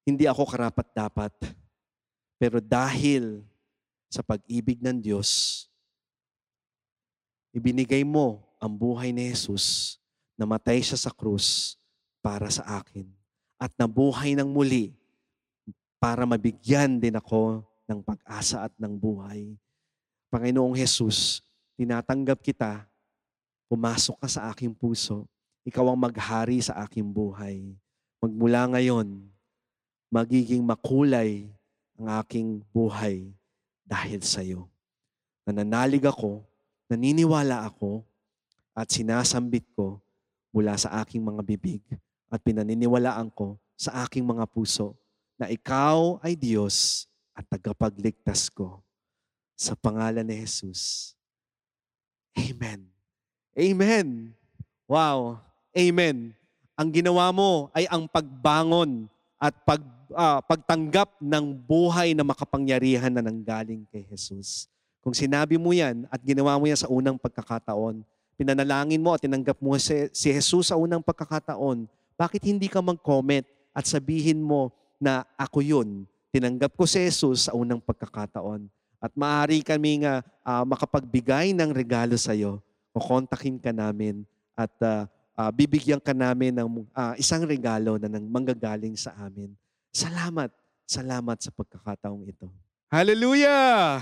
[0.01, 1.53] Hindi ako karapat-dapat.
[2.41, 3.45] Pero dahil
[4.09, 5.63] sa pag-ibig ng Diyos,
[7.53, 10.01] ibinigay mo ang buhay ni Jesus,
[10.33, 11.77] namatay siya sa krus
[12.25, 13.05] para sa akin
[13.61, 14.97] at nabuhay ng muli
[16.01, 19.53] para mabigyan din ako ng pag-asa at ng buhay.
[20.33, 21.45] Panginoong Jesus,
[21.77, 22.85] tinatanggap kita,
[23.69, 25.25] pumasok ka sa aking puso,
[25.63, 27.73] ikaw ang maghari sa aking buhay.
[28.19, 29.07] Magmula ngayon,
[30.13, 31.49] magiging makulay
[31.97, 33.31] ang aking buhay
[33.83, 34.69] dahil sa iyo.
[35.43, 36.45] Nananalig ako,
[36.87, 38.05] naniniwala ako,
[38.73, 40.01] at sinasambit ko
[40.49, 41.81] mula sa aking mga bibig
[42.29, 44.97] at pinaniniwalaan ko sa aking mga puso
[45.37, 48.81] na ikaw ay Diyos at tagapagligtas ko.
[49.53, 51.13] Sa pangalan ni Jesus.
[52.37, 52.79] Amen.
[53.53, 54.07] Amen.
[54.89, 55.37] Wow.
[55.73, 56.33] Amen.
[56.73, 59.05] Ang ginawa mo ay ang pagbangon
[59.37, 59.81] at pag,
[60.17, 64.65] ah, pagtanggap ng buhay na makapangyarihan na nanggaling kay Jesus.
[65.03, 68.01] Kung sinabi mo yan at ginawa mo yan sa unang pagkakataon,
[68.39, 73.45] pinanalangin mo at tinanggap mo si, si Jesus sa unang pagkakataon, bakit hindi ka mag-comment
[73.75, 75.89] at sabihin mo na ako yun.
[76.31, 78.65] Tinanggap ko si Jesus sa unang pagkakataon.
[79.03, 82.63] At maaari kami nga uh, makapagbigay ng regalo sa iyo.
[82.95, 84.23] Kukontakin ka namin
[84.55, 85.03] at uh,
[85.35, 89.51] uh, bibigyan ka namin ng uh, isang regalo na nang manggagaling sa amin.
[89.91, 90.55] Salamat.
[90.87, 92.47] Salamat sa pagkakataong ito.
[92.87, 93.99] Hallelujah!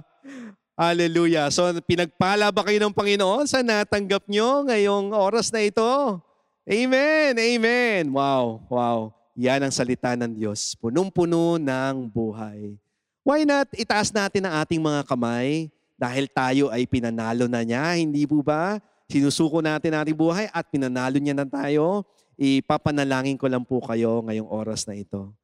[0.74, 1.46] Hallelujah.
[1.54, 6.18] So pinagpala ba kayo ng Panginoon sa natanggap nyo ngayong oras na ito?
[6.66, 7.38] Amen!
[7.38, 8.10] Amen!
[8.10, 8.66] Wow!
[8.66, 8.98] Wow!
[9.38, 10.74] Yan ang salita ng Diyos.
[10.82, 12.74] Punong-puno ng buhay.
[13.26, 15.66] Why not itaas natin ang ating mga kamay
[15.98, 18.78] dahil tayo ay pinanalo na niya, hindi po ba?
[19.10, 22.06] Sinusuko natin ating buhay at pinanalo niya na tayo.
[22.38, 25.34] Ipapanalangin ko lang po kayo ngayong oras na ito.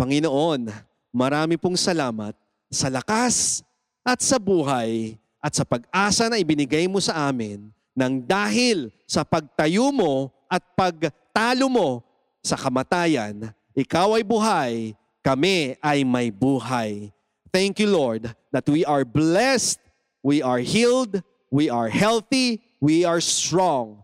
[0.00, 0.72] Panginoon,
[1.12, 2.32] marami pong salamat
[2.72, 3.60] sa lakas
[4.00, 9.92] at sa buhay at sa pag-asa na ibinigay mo sa amin nang dahil sa pagtayo
[9.92, 12.00] mo at pagtalo mo
[12.40, 14.72] sa kamatayan, ikaw ay buhay,
[15.22, 17.14] kami ay may buhay.
[17.54, 19.78] Thank you, Lord, that we are blessed,
[20.20, 24.02] we are healed, we are healthy, we are strong.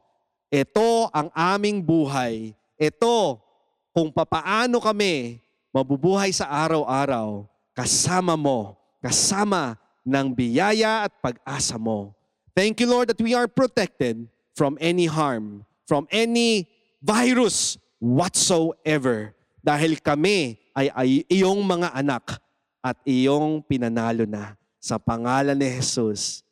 [0.48, 2.54] Ito ang aming buhay.
[2.78, 3.42] Ito
[3.90, 5.42] kung papaano kami
[5.74, 7.44] mabubuhay sa araw-araw
[7.74, 9.74] kasama mo, kasama
[10.06, 12.14] ng biyaya at pag-asa mo.
[12.54, 14.26] Thank you, Lord, that we are protected
[14.58, 16.66] from any harm, from any
[16.98, 19.34] virus whatsoever.
[19.62, 22.38] Dahil kami ay, ay iyong mga anak
[22.78, 26.46] at iyong pinanalo na sa pangalan ni Jesus.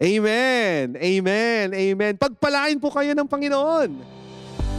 [0.00, 0.96] Amen!
[0.96, 1.66] Amen!
[1.76, 2.14] Amen!
[2.16, 4.20] Pagpalain po kayo ng Panginoon.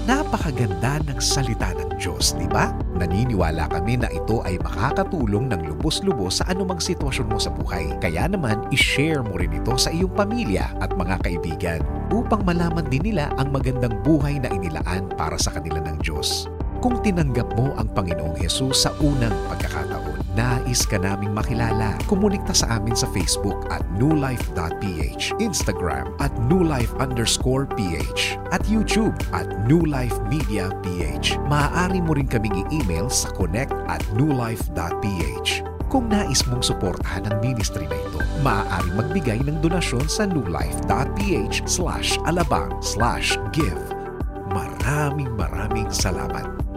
[0.10, 2.74] Napakaganda ng salita ng Diyos, di ba?
[2.98, 7.86] Naniniwala kami na ito ay makakatulong ng lubos-lubos sa anumang sitwasyon mo sa buhay.
[8.02, 13.14] Kaya naman, ishare mo rin ito sa iyong pamilya at mga kaibigan upang malaman din
[13.14, 16.50] nila ang magandang buhay na inilaan para sa kanila ng Diyos.
[16.82, 21.94] Kung tinanggap mo ang Panginoong Yesus sa unang pagkakataon, nais ka naming makilala.
[22.10, 29.46] Kumunikta sa amin sa Facebook at newlife.ph, Instagram at newlife underscore ph, at YouTube at
[29.70, 30.74] newlifemediaph.
[31.46, 35.50] Maaari mo rin kaming i-email sa connect at newlife.ph.
[35.86, 42.18] Kung nais mong suportahan ang ministry na ito, maaari magbigay ng donasyon sa newlife.ph slash
[42.26, 43.78] alabang slash give.
[44.50, 46.71] Maraming maraming salamat.